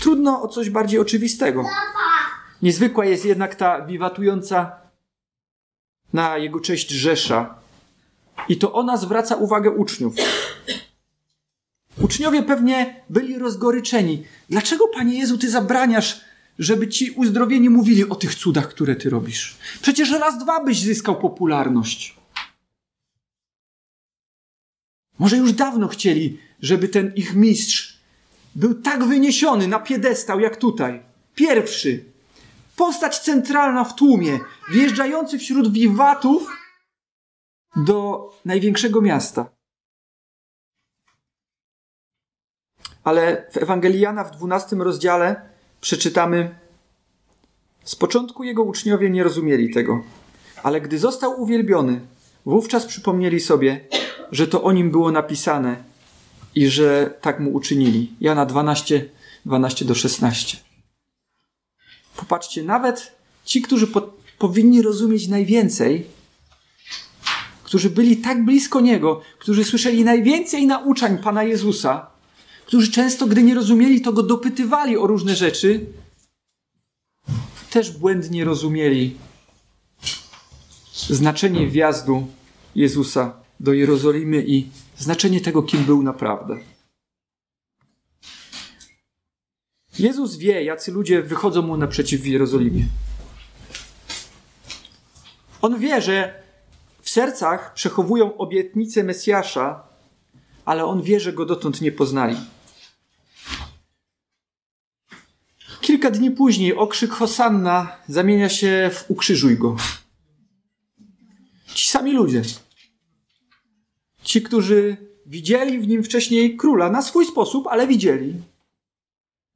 Trudno 0.00 0.42
o 0.42 0.48
coś 0.48 0.70
bardziej 0.70 1.00
oczywistego. 1.00 1.64
Niezwykła 2.62 3.04
jest 3.04 3.24
jednak 3.24 3.54
ta 3.54 3.86
wiwatująca 3.86 4.76
na 6.12 6.36
jego 6.36 6.60
cześć 6.60 6.90
Rzesza. 6.90 7.54
I 8.48 8.56
to 8.56 8.72
ona 8.72 8.96
zwraca 8.96 9.36
uwagę 9.36 9.70
uczniów. 9.70 10.14
Uczniowie 12.02 12.42
pewnie 12.42 13.04
byli 13.10 13.38
rozgoryczeni. 13.38 14.24
Dlaczego, 14.50 14.88
Panie 14.88 15.18
Jezu, 15.18 15.38
Ty 15.38 15.50
zabraniasz, 15.50 16.20
żeby 16.58 16.88
ci 16.88 17.10
uzdrowieni 17.10 17.70
mówili 17.70 18.08
o 18.08 18.14
tych 18.14 18.34
cudach, 18.34 18.68
które 18.68 18.96
Ty 18.96 19.10
robisz? 19.10 19.56
Przecież 19.82 20.10
raz, 20.10 20.38
dwa 20.38 20.64
byś 20.64 20.80
zyskał 20.80 21.20
popularność. 21.20 22.16
Może 25.18 25.36
już 25.36 25.52
dawno 25.52 25.88
chcieli, 25.88 26.40
żeby 26.60 26.88
ten 26.88 27.12
ich 27.16 27.34
mistrz 27.34 27.98
był 28.54 28.74
tak 28.74 29.04
wyniesiony 29.04 29.68
na 29.68 29.78
piedestał 29.78 30.40
jak 30.40 30.56
tutaj. 30.56 31.02
Pierwszy. 31.34 32.04
Postać 32.76 33.18
centralna 33.18 33.84
w 33.84 33.94
tłumie, 33.94 34.38
wjeżdżający 34.70 35.38
wśród 35.38 35.72
wiwatów 35.72 36.50
do 37.76 38.30
największego 38.44 39.00
miasta. 39.00 39.58
ale 43.08 43.46
w 43.52 43.56
Ewangelii 43.56 44.00
Jana 44.00 44.24
w 44.24 44.30
12 44.30 44.76
rozdziale 44.76 45.48
przeczytamy: 45.80 46.54
Z 47.84 47.96
początku 47.96 48.44
jego 48.44 48.62
uczniowie 48.62 49.10
nie 49.10 49.22
rozumieli 49.22 49.70
tego, 49.70 50.02
ale 50.62 50.80
gdy 50.80 50.98
został 50.98 51.42
uwielbiony, 51.42 52.00
wówczas 52.46 52.86
przypomnieli 52.86 53.40
sobie, 53.40 53.88
że 54.32 54.46
to 54.46 54.62
o 54.62 54.72
nim 54.72 54.90
było 54.90 55.12
napisane 55.12 55.84
i 56.54 56.68
że 56.68 57.14
tak 57.20 57.40
mu 57.40 57.54
uczynili. 57.54 58.12
Jana 58.20 58.46
12, 58.46 59.08
12 59.46 59.84
do 59.84 59.94
16. 59.94 60.56
Popatrzcie, 62.16 62.62
nawet 62.62 63.12
ci, 63.44 63.62
którzy 63.62 63.86
po, 63.86 64.12
powinni 64.38 64.82
rozumieć 64.82 65.28
najwięcej, 65.28 66.06
którzy 67.62 67.90
byli 67.90 68.16
tak 68.16 68.44
blisko 68.44 68.80
Niego, 68.80 69.20
którzy 69.38 69.64
słyszeli 69.64 70.04
najwięcej 70.04 70.66
nauczań 70.66 71.18
Pana 71.18 71.44
Jezusa, 71.44 72.10
którzy 72.68 72.92
często, 72.92 73.26
gdy 73.26 73.42
nie 73.42 73.54
rozumieli, 73.54 74.00
to 74.00 74.12
Go 74.12 74.22
dopytywali 74.22 74.96
o 74.96 75.06
różne 75.06 75.36
rzeczy, 75.36 75.86
też 77.70 77.90
błędnie 77.90 78.44
rozumieli 78.44 79.16
znaczenie 80.92 81.66
wjazdu 81.66 82.26
Jezusa 82.74 83.40
do 83.60 83.72
Jerozolimy 83.72 84.44
i 84.46 84.68
znaczenie 84.98 85.40
tego, 85.40 85.62
kim 85.62 85.84
był 85.84 86.02
naprawdę. 86.02 86.58
Jezus 89.98 90.36
wie, 90.36 90.64
jacy 90.64 90.92
ludzie 90.92 91.22
wychodzą 91.22 91.62
mu 91.62 91.76
naprzeciw 91.76 92.20
w 92.20 92.26
Jerozolimie. 92.26 92.84
On 95.62 95.78
wie, 95.78 96.02
że 96.02 96.42
w 97.02 97.10
sercach 97.10 97.74
przechowują 97.74 98.36
obietnicę 98.36 99.04
Mesjasza, 99.04 99.82
ale 100.64 100.84
on 100.84 101.02
wie, 101.02 101.20
że 101.20 101.32
go 101.32 101.46
dotąd 101.46 101.80
nie 101.80 101.92
poznali. 101.92 102.36
Kilka 105.98 106.10
dni 106.10 106.30
później 106.30 106.74
okrzyk 106.74 107.10
Hosanna 107.10 107.96
zamienia 108.08 108.48
się 108.48 108.90
w 108.92 109.10
ukrzyżuj 109.10 109.58
go. 109.58 109.76
Ci 111.74 111.90
sami 111.90 112.12
ludzie. 112.12 112.42
Ci, 114.22 114.42
którzy 114.42 114.96
widzieli 115.26 115.78
w 115.78 115.88
nim 115.88 116.02
wcześniej 116.02 116.56
króla 116.56 116.90
na 116.90 117.02
swój 117.02 117.26
sposób, 117.26 117.66
ale 117.66 117.86
widzieli. 117.86 118.34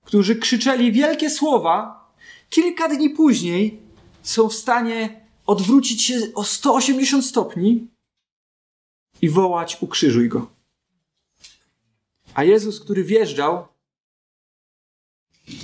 Którzy 0.04 0.36
krzyczeli 0.36 0.92
wielkie 0.92 1.30
słowa, 1.30 2.04
kilka 2.50 2.88
dni 2.88 3.10
później 3.10 3.80
są 4.22 4.48
w 4.48 4.54
stanie 4.54 5.20
odwrócić 5.46 6.02
się 6.02 6.20
o 6.34 6.44
180 6.44 7.26
stopni 7.26 7.86
i 9.22 9.30
wołać: 9.30 9.78
Ukrzyżuj 9.80 10.28
go. 10.28 10.50
A 12.34 12.44
Jezus, 12.44 12.80
który 12.80 13.04
wjeżdżał 13.04 13.71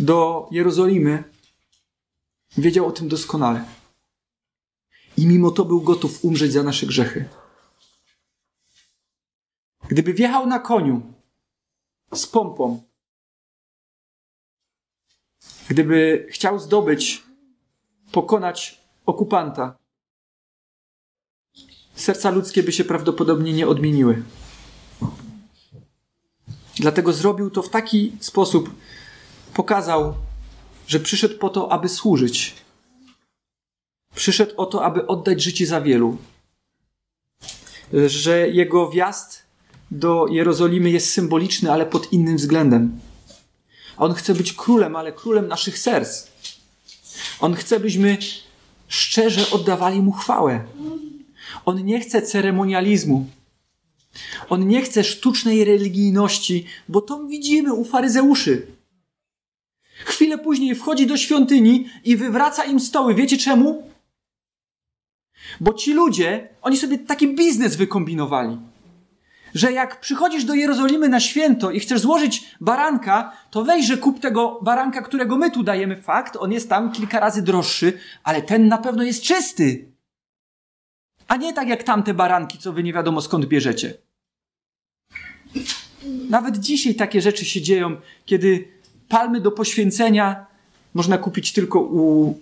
do 0.01 0.49
Jerozolimy, 0.51 1.25
wiedział 2.57 2.87
o 2.87 2.93
tym 2.93 3.09
doskonale. 3.09 3.65
I 5.17 5.27
mimo 5.27 5.51
to 5.51 5.65
był 5.65 5.81
gotów 5.81 6.25
umrzeć 6.25 6.53
za 6.53 6.63
nasze 6.63 6.87
grzechy. 6.87 7.29
Gdyby 9.89 10.15
wjechał 10.15 10.47
na 10.47 10.59
koniu 10.59 11.03
z 12.15 12.27
pompą, 12.27 12.83
gdyby 15.69 16.27
chciał 16.31 16.59
zdobyć, 16.59 17.23
pokonać 18.13 18.81
okupanta, 19.07 19.79
serca 21.95 22.31
ludzkie 22.31 22.63
by 22.63 22.73
się 22.73 22.85
prawdopodobnie 22.85 23.53
nie 23.53 23.69
odmieniły. 23.69 24.23
Dlatego 26.77 27.13
zrobił 27.13 27.51
to 27.51 27.63
w 27.63 27.71
taki 27.71 28.13
sposób, 28.21 28.71
pokazał, 29.55 30.15
że 30.87 31.01
przyszedł 31.01 31.39
po 31.39 31.49
to, 31.49 31.73
aby 31.73 31.89
służyć. 31.89 32.55
Przyszedł 34.15 34.53
o 34.57 34.67
to, 34.67 34.85
aby 34.85 35.07
oddać 35.07 35.43
życie 35.43 35.67
za 35.67 35.81
wielu. 35.81 36.17
Że 38.07 38.49
jego 38.49 38.91
wjazd 38.91 39.43
do 39.91 40.27
Jerozolimy 40.27 40.91
jest 40.91 41.13
symboliczny, 41.13 41.73
ale 41.73 41.87
pod 41.87 42.13
innym 42.13 42.37
względem. 42.37 43.01
On 43.97 44.15
chce 44.15 44.35
być 44.35 44.53
królem, 44.53 44.97
ale 44.97 45.13
królem 45.13 45.49
naszych 45.49 45.79
serc. 45.79 46.27
On 47.41 47.55
chce, 47.55 47.81
byśmy 47.81 48.19
szczerze 48.89 49.51
oddawali 49.51 50.03
mu 50.03 50.13
chwałę. 50.13 50.65
On 51.65 51.85
nie 51.85 52.01
chce 52.01 52.23
ceremonializmu. 52.23 53.27
On 54.49 54.69
nie 54.69 54.83
chce 54.83 55.05
sztucznej 55.05 55.65
religijności, 55.65 56.67
bo 56.89 57.01
to 57.01 57.25
widzimy 57.25 57.75
u 57.75 57.85
faryzeuszy. 57.85 58.67
Chwilę 60.09 60.39
później 60.39 60.75
wchodzi 60.75 61.07
do 61.07 61.17
świątyni 61.17 61.89
i 62.05 62.17
wywraca 62.17 62.65
im 62.65 62.81
stoły. 62.81 63.15
Wiecie 63.15 63.37
czemu? 63.37 63.83
Bo 65.61 65.75
ci 65.75 65.93
ludzie, 65.93 66.49
oni 66.63 66.77
sobie 66.77 66.99
taki 66.99 67.35
biznes 67.35 67.77
wykombinowali. 67.77 68.59
Że 69.55 69.73
jak 69.73 70.01
przychodzisz 70.01 70.45
do 70.45 70.55
Jerozolimy 70.55 71.09
na 71.09 71.21
święto 71.21 71.71
i 71.71 71.81
chcesz 71.81 72.01
złożyć 72.01 72.57
baranka, 72.61 73.33
to 73.51 73.65
weź, 73.65 73.97
kup 74.01 74.21
tego 74.21 74.61
baranka, 74.63 75.03
którego 75.03 75.37
my 75.37 75.51
tu 75.51 75.63
dajemy. 75.63 76.03
Fakt, 76.03 76.37
on 76.37 76.53
jest 76.53 76.69
tam 76.69 76.93
kilka 76.93 77.21
razy 77.21 77.43
droższy, 77.43 77.99
ale 78.25 78.43
ten 78.43 78.69
na 78.69 78.79
pewno 78.79 79.03
jest 79.03 79.23
czysty. 79.23 79.93
A 81.29 81.37
nie 81.37 81.53
tak 81.53 81.69
jak 81.69 81.83
tamte 81.83 82.15
baranki, 82.15 82.59
co 82.59 82.73
wy 82.73 82.83
nie 82.83 82.93
wiadomo 82.93 83.21
skąd 83.21 83.47
bierzecie. 83.47 83.95
Nawet 86.31 86.59
dzisiaj 86.59 86.95
takie 86.95 87.21
rzeczy 87.21 87.45
się 87.45 87.63
dzieją, 87.63 87.97
kiedy 88.25 88.78
palmy 89.09 89.41
do 89.41 89.51
poświęcenia 89.51 90.47
można 90.95 91.19
kupić 91.19 91.53
tylko 91.53 91.81
u 91.81 92.35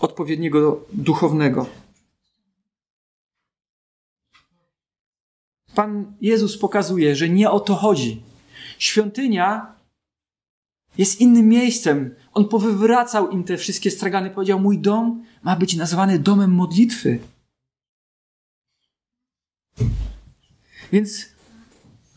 odpowiedniego 0.00 0.80
duchownego. 0.92 1.66
Pan 5.74 6.16
Jezus 6.20 6.58
pokazuje, 6.58 7.16
że 7.16 7.28
nie 7.28 7.50
o 7.50 7.60
to 7.60 7.74
chodzi. 7.74 8.22
Świątynia 8.78 9.74
jest 10.98 11.20
innym 11.20 11.48
miejscem. 11.48 12.14
On 12.32 12.48
powywracał 12.48 13.30
im 13.30 13.44
te 13.44 13.56
wszystkie 13.56 13.90
stragany. 13.90 14.30
Powiedział: 14.30 14.60
Mój 14.60 14.78
dom 14.78 15.24
ma 15.42 15.56
być 15.56 15.76
nazwany 15.76 16.18
domem 16.18 16.52
modlitwy. 16.52 17.18
Więc 20.92 21.26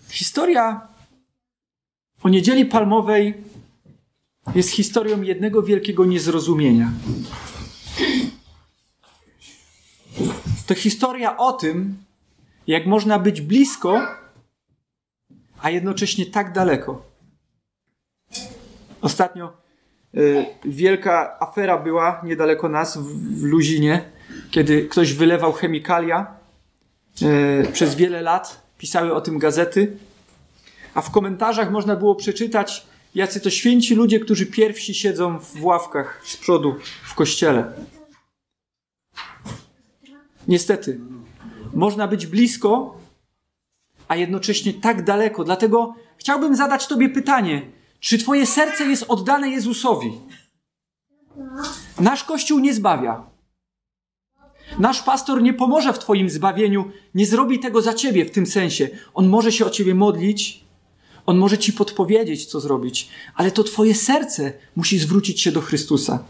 historia 0.10 0.88
o 2.24 2.30
niedzieli 2.30 2.66
palmowej 2.66 3.34
jest 4.56 4.70
historią 4.70 5.22
jednego 5.22 5.64
wielkiego 5.64 6.06
niezrozumienia. 6.06 6.92
To 10.68 10.76
historia 10.76 11.38
o 11.38 11.54
tym, 11.54 11.98
jak 12.68 12.86
można 12.86 13.20
być 13.20 13.42
blisko, 13.42 14.02
a 15.62 15.70
jednocześnie 15.70 16.26
tak 16.26 16.54
daleko. 16.54 17.06
Ostatnio 19.02 19.54
y, 20.16 20.46
wielka 20.66 21.40
afera 21.40 21.78
była 21.78 22.22
niedaleko 22.24 22.70
nas, 22.70 22.98
w, 22.98 23.40
w 23.40 23.44
Luzinie, 23.44 24.12
kiedy 24.52 24.88
ktoś 24.88 25.14
wylewał 25.14 25.54
chemikalia. 25.54 26.28
Y, 27.22 27.68
przez 27.74 27.96
wiele 27.96 28.22
lat 28.22 28.62
pisały 28.78 29.14
o 29.14 29.22
tym 29.22 29.40
gazety, 29.40 29.98
a 30.98 31.02
w 31.02 31.12
komentarzach 31.12 31.72
można 31.72 31.96
było 31.96 32.16
przeczytać, 32.16 32.86
jacy 33.16 33.42
to 33.42 33.50
święci 33.50 33.96
ludzie, 33.96 34.20
którzy 34.20 34.46
pierwsi 34.46 34.94
siedzą 34.94 35.40
w 35.40 35.64
ławkach 35.64 36.22
z 36.26 36.38
przodu 36.38 36.76
w 37.04 37.16
kościele. 37.16 37.74
Niestety, 40.48 41.00
można 41.74 42.08
być 42.08 42.28
blisko, 42.28 42.98
a 44.08 44.16
jednocześnie 44.16 44.74
tak 44.74 45.04
daleko. 45.04 45.44
Dlatego 45.44 45.96
chciałbym 46.18 46.56
zadać 46.56 46.88
Tobie 46.88 47.10
pytanie: 47.10 47.72
czy 48.00 48.18
Twoje 48.18 48.46
serce 48.46 48.86
jest 48.86 49.06
oddane 49.08 49.50
Jezusowi? 49.50 50.12
Nasz 52.00 52.24
Kościół 52.24 52.60
nie 52.60 52.74
zbawia. 52.74 53.30
Nasz 54.80 55.04
pastor 55.04 55.42
nie 55.42 55.54
pomoże 55.54 55.94
w 55.94 56.00
Twoim 56.00 56.30
zbawieniu, 56.30 56.92
nie 57.16 57.26
zrobi 57.26 57.60
tego 57.60 57.82
za 57.82 57.94
Ciebie 57.94 58.26
w 58.26 58.32
tym 58.32 58.46
sensie. 58.46 58.90
On 59.14 59.30
może 59.30 59.52
się 59.52 59.66
o 59.66 59.70
Ciebie 59.70 59.96
modlić, 59.96 60.67
on 61.28 61.38
może 61.38 61.58
Ci 61.58 61.74
podpowiedzieć, 61.74 62.46
co 62.46 62.60
zrobić, 62.60 63.10
ale 63.36 63.52
to 63.52 63.64
Twoje 63.64 63.96
serce 63.96 64.54
musi 64.76 65.00
zwrócić 65.00 65.42
się 65.42 65.52
do 65.52 65.62
Chrystusa. 65.62 66.26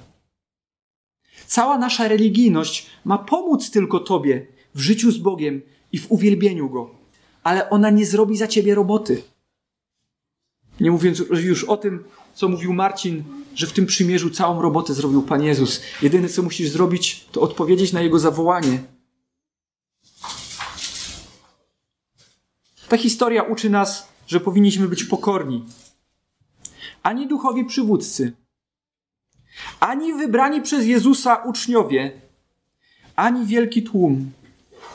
Cała 1.47 1.77
nasza 1.77 2.07
religijność 2.07 2.85
ma 3.05 3.17
pomóc 3.17 3.71
tylko 3.71 3.99
Tobie 3.99 4.47
w 4.75 4.79
życiu 4.79 5.11
z 5.11 5.17
Bogiem 5.17 5.61
i 5.91 5.99
w 5.99 6.11
uwielbieniu 6.11 6.69
Go, 6.69 6.89
ale 7.43 7.69
ona 7.69 7.89
nie 7.89 8.05
zrobi 8.05 8.37
za 8.37 8.47
Ciebie 8.47 8.75
roboty. 8.75 9.23
Nie 10.79 10.91
mówiąc 10.91 11.23
już 11.29 11.63
o 11.63 11.77
tym, 11.77 12.03
co 12.33 12.49
mówił 12.49 12.73
Marcin, 12.73 13.23
że 13.55 13.67
w 13.67 13.73
tym 13.73 13.85
przymierzu 13.85 14.29
całą 14.29 14.61
robotę 14.61 14.93
zrobił 14.93 15.21
Pan 15.21 15.43
Jezus. 15.43 15.81
Jedyne, 16.01 16.29
co 16.29 16.43
musisz 16.43 16.69
zrobić, 16.69 17.25
to 17.31 17.41
odpowiedzieć 17.41 17.93
na 17.93 18.01
Jego 18.01 18.19
zawołanie. 18.19 18.83
Ta 22.89 22.97
historia 22.97 23.43
uczy 23.43 23.69
nas, 23.69 24.07
że 24.27 24.39
powinniśmy 24.39 24.87
być 24.87 25.03
pokorni. 25.03 25.65
Ani 27.03 27.27
duchowi 27.27 27.65
przywódcy, 27.65 28.33
ani 29.79 30.13
wybrani 30.13 30.61
przez 30.61 30.85
Jezusa 30.85 31.35
uczniowie, 31.35 32.21
ani 33.15 33.45
wielki 33.45 33.83
tłum 33.83 34.31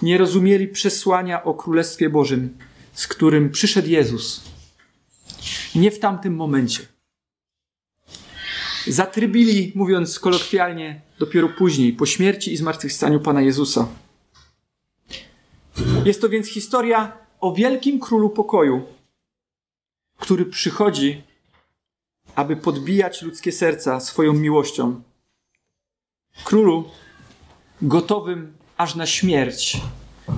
nie 0.02 0.18
rozumieli 0.18 0.68
przesłania 0.68 1.44
o 1.44 1.54
Królestwie 1.54 2.10
Bożym, 2.10 2.58
z 2.92 3.06
którym 3.06 3.50
przyszedł 3.50 3.88
Jezus. 3.88 4.44
Nie 5.74 5.90
w 5.90 5.98
tamtym 5.98 6.34
momencie. 6.34 6.80
Zatrybili, 8.86 9.72
mówiąc 9.74 10.18
kolokwialnie, 10.18 11.00
dopiero 11.18 11.48
później, 11.48 11.92
po 11.92 12.06
śmierci 12.06 12.52
i 12.52 12.56
zmartwychwstaniu 12.56 13.20
Pana 13.20 13.42
Jezusa. 13.42 13.88
Jest 16.04 16.20
to 16.20 16.28
więc 16.28 16.48
historia 16.48 17.12
o 17.40 17.54
wielkim 17.54 18.00
królu 18.00 18.30
pokoju, 18.30 18.82
który 20.22 20.46
przychodzi, 20.46 21.22
aby 22.34 22.56
podbijać 22.56 23.22
ludzkie 23.22 23.52
serca 23.52 24.00
swoją 24.00 24.32
miłością. 24.32 25.02
Królu 26.44 26.90
gotowym 27.82 28.52
aż 28.76 28.94
na 28.94 29.06
śmierć, 29.06 29.80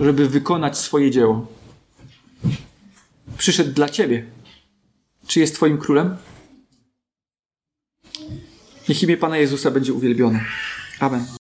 żeby 0.00 0.28
wykonać 0.28 0.78
swoje 0.78 1.10
dzieło. 1.10 1.46
Przyszedł 3.38 3.72
dla 3.72 3.88
ciebie. 3.88 4.26
Czy 5.26 5.40
jest 5.40 5.54
Twoim 5.54 5.78
królem? 5.78 6.16
Niech 8.88 9.02
imię 9.02 9.16
Pana 9.16 9.38
Jezusa 9.38 9.70
będzie 9.70 9.92
uwielbione. 9.92 10.44
Amen. 11.00 11.43